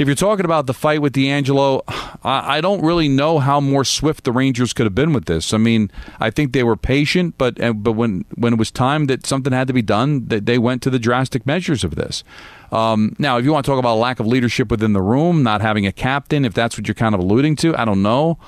if 0.00 0.08
you're 0.08 0.14
talking 0.14 0.46
about 0.46 0.66
the 0.66 0.72
fight 0.72 1.02
with 1.02 1.12
DeAngelo, 1.12 1.82
I, 2.24 2.56
I, 2.56 2.60
don't 2.62 2.82
really 2.82 3.06
know 3.06 3.38
how 3.38 3.60
more 3.60 3.84
swift 3.84 4.24
the 4.24 4.32
Rangers 4.32 4.72
could 4.72 4.86
have 4.86 4.94
been 4.94 5.12
with 5.12 5.26
this. 5.26 5.52
I 5.52 5.58
mean, 5.58 5.90
I 6.18 6.30
think 6.30 6.52
they 6.54 6.62
were 6.62 6.74
patient, 6.74 7.34
but 7.36 7.56
but 7.56 7.92
when 7.92 8.24
when 8.34 8.54
it 8.54 8.58
was 8.58 8.70
time 8.70 9.06
that 9.06 9.26
something 9.26 9.52
had 9.52 9.66
to 9.66 9.74
be 9.74 9.82
done, 9.82 10.26
that 10.28 10.46
they 10.46 10.56
went 10.56 10.80
to 10.82 10.90
the 10.90 10.98
drastic 10.98 11.44
measures 11.44 11.84
of 11.84 11.96
this. 11.96 12.24
Um, 12.72 13.14
now, 13.18 13.36
if 13.36 13.44
you 13.44 13.52
want 13.52 13.66
to 13.66 13.70
talk 13.70 13.78
about 13.78 13.96
lack 13.96 14.20
of 14.20 14.26
leadership 14.26 14.70
within 14.70 14.94
the 14.94 15.02
room, 15.02 15.42
not 15.42 15.60
having 15.60 15.86
a 15.86 15.92
captain, 15.92 16.46
if 16.46 16.54
that's 16.54 16.78
what 16.78 16.88
you're 16.88 16.94
kind 16.94 17.14
of 17.14 17.20
alluding 17.20 17.56
to, 17.56 17.76
I 17.76 17.84
don't 17.84 18.02
know. 18.02 18.38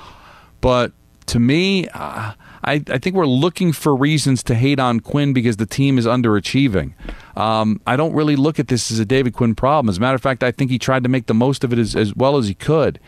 But 0.62 0.92
to 1.26 1.38
me, 1.38 1.86
uh, 1.88 2.32
I, 2.64 2.83
I 2.88 2.98
think 2.98 3.16
we're 3.16 3.27
looking 3.27 3.72
for 3.72 3.94
reasons 3.94 4.42
to 4.44 4.55
hate 4.55 4.79
on 4.79 5.01
Quinn 5.01 5.33
because 5.33 5.57
the 5.57 5.66
team 5.66 5.98
is 5.98 6.07
underachieving. 6.07 6.92
Um, 7.37 7.81
I 7.87 7.96
don't 7.96 8.12
really 8.12 8.37
look 8.37 8.61
at 8.61 8.68
this 8.68 8.90
as 8.90 8.98
a 8.98 9.05
David 9.05 9.35
Quinn 9.35 9.55
problem. 9.55 9.88
As 9.88 9.98
a 9.98 10.01
matter 10.01 10.14
of 10.14 10.22
fact, 10.22 10.42
I 10.42 10.53
think 10.53 10.70
he 10.70 10.79
tried 10.79 11.03
to 11.03 11.09
make 11.09 11.27
the 11.27 11.35
most 11.35 11.64
of 11.64 11.72
it 11.72 11.79
as, 11.79 11.96
as 11.96 12.14
well 12.14 12.37
as 12.37 12.46
he 12.46 12.55
could. 12.55 13.01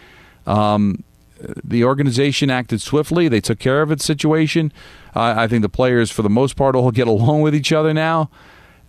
Um, 0.46 1.04
the 1.62 1.84
organization 1.84 2.50
acted 2.50 2.80
swiftly. 2.80 3.28
They 3.28 3.40
took 3.40 3.58
care 3.58 3.82
of 3.82 3.90
its 3.90 4.04
situation. 4.04 4.72
Uh, 5.14 5.34
I 5.36 5.46
think 5.46 5.62
the 5.62 5.68
players, 5.68 6.10
for 6.10 6.22
the 6.22 6.30
most 6.30 6.56
part, 6.56 6.74
will 6.74 6.90
get 6.92 7.06
along 7.06 7.42
with 7.42 7.54
each 7.54 7.72
other 7.72 7.94
now. 7.94 8.30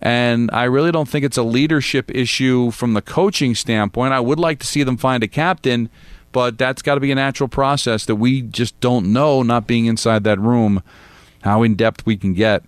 And 0.00 0.50
I 0.52 0.64
really 0.64 0.92
don't 0.92 1.08
think 1.08 1.24
it's 1.24 1.38
a 1.38 1.42
leadership 1.42 2.10
issue 2.14 2.70
from 2.70 2.92
the 2.92 3.02
coaching 3.02 3.54
standpoint. 3.54 4.12
I 4.12 4.20
would 4.20 4.38
like 4.38 4.58
to 4.58 4.66
see 4.66 4.82
them 4.82 4.96
find 4.96 5.22
a 5.22 5.28
captain 5.28 5.88
but 6.32 6.58
that's 6.58 6.82
got 6.82 6.94
to 6.94 7.00
be 7.00 7.12
a 7.12 7.14
natural 7.14 7.48
process 7.48 8.04
that 8.06 8.16
we 8.16 8.42
just 8.42 8.78
don't 8.80 9.12
know, 9.12 9.42
not 9.42 9.66
being 9.66 9.86
inside 9.86 10.24
that 10.24 10.38
room, 10.38 10.82
how 11.42 11.62
in 11.62 11.74
depth 11.74 12.04
we 12.06 12.16
can 12.16 12.34
get 12.34 12.62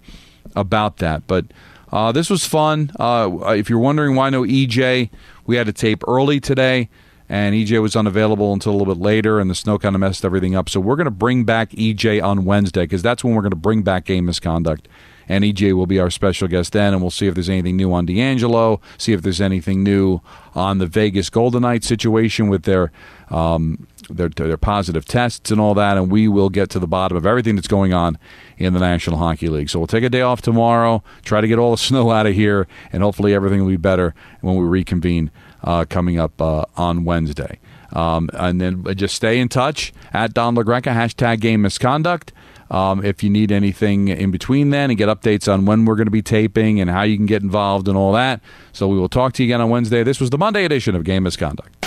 about 0.57 0.99
that. 0.99 1.27
But 1.27 1.47
uh, 1.93 2.13
this 2.13 2.31
was 2.31 2.45
fun. 2.45 2.91
Uh, 2.99 3.55
if 3.57 3.71
you're 3.71 3.79
wondering 3.79 4.15
why 4.15 4.31
no 4.31 4.43
EJ, 4.43 5.11
we 5.47 5.57
had 5.57 5.67
to 5.67 5.73
tape 5.73 6.03
early 6.07 6.41
today, 6.41 6.89
and 7.29 7.55
EJ 7.55 7.81
was 7.83 7.97
unavailable 7.97 8.53
until 8.53 8.73
a 8.73 8.77
little 8.77 8.95
bit 8.95 9.01
later, 9.01 9.41
and 9.41 9.51
the 9.51 9.55
snow 9.55 9.79
kind 9.79 9.95
of 9.95 10.01
messed 10.01 10.25
everything 10.25 10.55
up. 10.55 10.69
So 10.69 10.81
we're 10.81 10.97
going 10.97 11.07
to 11.07 11.11
bring 11.11 11.45
back 11.45 11.71
EJ 11.71 12.23
on 12.23 12.45
Wednesday 12.45 12.83
because 12.83 13.03
that's 13.03 13.25
when 13.25 13.35
we're 13.35 13.43
going 13.43 13.51
to 13.51 13.57
bring 13.57 13.83
back 13.83 14.05
game 14.05 14.27
misconduct 14.27 14.89
and 15.29 15.45
EJ 15.45 15.75
will 15.75 15.87
be 15.87 15.99
our 15.99 16.11
special 16.11 16.49
guest 16.49 16.73
then, 16.73 16.93
and 16.93 17.03
we'll 17.03 17.11
see 17.11 17.27
if 17.27 17.35
there's 17.35 17.49
anything 17.49 17.77
new 17.77 17.93
on 17.93 18.07
DeAngelo, 18.07 18.81
see 18.97 19.13
if 19.13 19.23
there's 19.23 19.41
anything 19.41 19.83
new 19.83 20.21
on 20.55 20.79
the 20.79 20.87
Vegas 20.87 21.31
Golden 21.31 21.63
Knights 21.63 21.87
situation 21.87 22.49
with 22.49 22.65
their 22.65 22.91
um, 23.31 23.87
their, 24.09 24.29
their 24.29 24.57
positive 24.57 25.05
tests 25.05 25.51
and 25.51 25.61
all 25.61 25.75
that, 25.75 25.97
and 25.97 26.11
we 26.11 26.29
will 26.29 26.49
get 26.49 26.71
to 26.71 26.79
the 26.79 26.87
bottom 26.87 27.17
of 27.17 27.27
everything 27.27 27.57
that's 27.57 27.69
going 27.69 27.93
on 27.93 28.19
in 28.57 28.73
the 28.73 28.81
National 28.81 29.19
Hockey 29.19 29.49
League. 29.49 29.69
So 29.69 29.79
we'll 29.79 29.87
take 29.87 30.05
a 30.05 30.09
day 30.09 30.23
off 30.23 30.41
tomorrow, 30.41 31.03
try 31.23 31.41
to 31.41 31.49
get 31.49 31.59
all 31.59 31.73
the 31.73 31.77
snow 31.79 32.11
out 32.11 32.27
of 32.27 32.35
here, 32.35 32.67
and 32.93 33.03
hopefully 33.03 33.35
everything 33.35 33.61
will 33.61 33.69
be 33.69 33.77
better 33.77 34.15
when 34.41 34.57
we 34.57 34.65
reconvene 34.67 35.31
uh, 35.63 35.85
coming 35.89 36.19
up 36.19 36.41
uh, 36.41 36.65
on 36.77 37.05
Wednesday. 37.05 37.59
Um, 37.93 38.29
and 38.35 38.61
then 38.61 38.85
just 38.97 39.15
stay 39.15 39.39
in 39.39 39.49
touch 39.49 39.93
at 40.13 40.35
Don 40.35 40.55
LaGreca, 40.55 40.93
hashtag 40.93 41.41
game 41.41 41.63
misconduct. 41.63 42.33
Um, 42.71 43.05
if 43.05 43.23
you 43.23 43.31
need 43.31 43.51
anything 43.51 44.09
in 44.09 44.31
between 44.31 44.71
then 44.71 44.91
and 44.91 44.99
get 44.99 45.09
updates 45.09 45.53
on 45.53 45.65
when 45.65 45.85
we're 45.85 45.97
going 45.97 46.07
to 46.07 46.11
be 46.11 46.23
taping 46.23 46.81
and 46.81 46.91
how 46.91 47.03
you 47.03 47.17
can 47.17 47.27
get 47.27 47.43
involved 47.43 47.89
and 47.89 47.97
all 47.97 48.13
that. 48.13 48.41
So 48.73 48.89
we 48.89 48.99
will 48.99 49.09
talk 49.09 49.33
to 49.35 49.43
you 49.43 49.49
again 49.49 49.61
on 49.61 49.71
Wednesday. 49.71 50.03
This 50.03 50.21
was 50.21 50.31
the 50.31 50.39
Monday 50.39 50.65
edition 50.65 50.95
of 50.95 51.05
Game 51.05 51.23
Misconduct. 51.23 51.81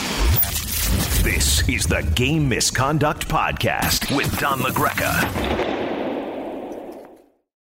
This 1.23 1.67
is 1.69 1.85
the 1.85 2.01
Game 2.15 2.49
Misconduct 2.49 3.27
Podcast 3.27 4.15
with 4.15 4.39
Don 4.39 4.59
LaGreca. 4.59 5.80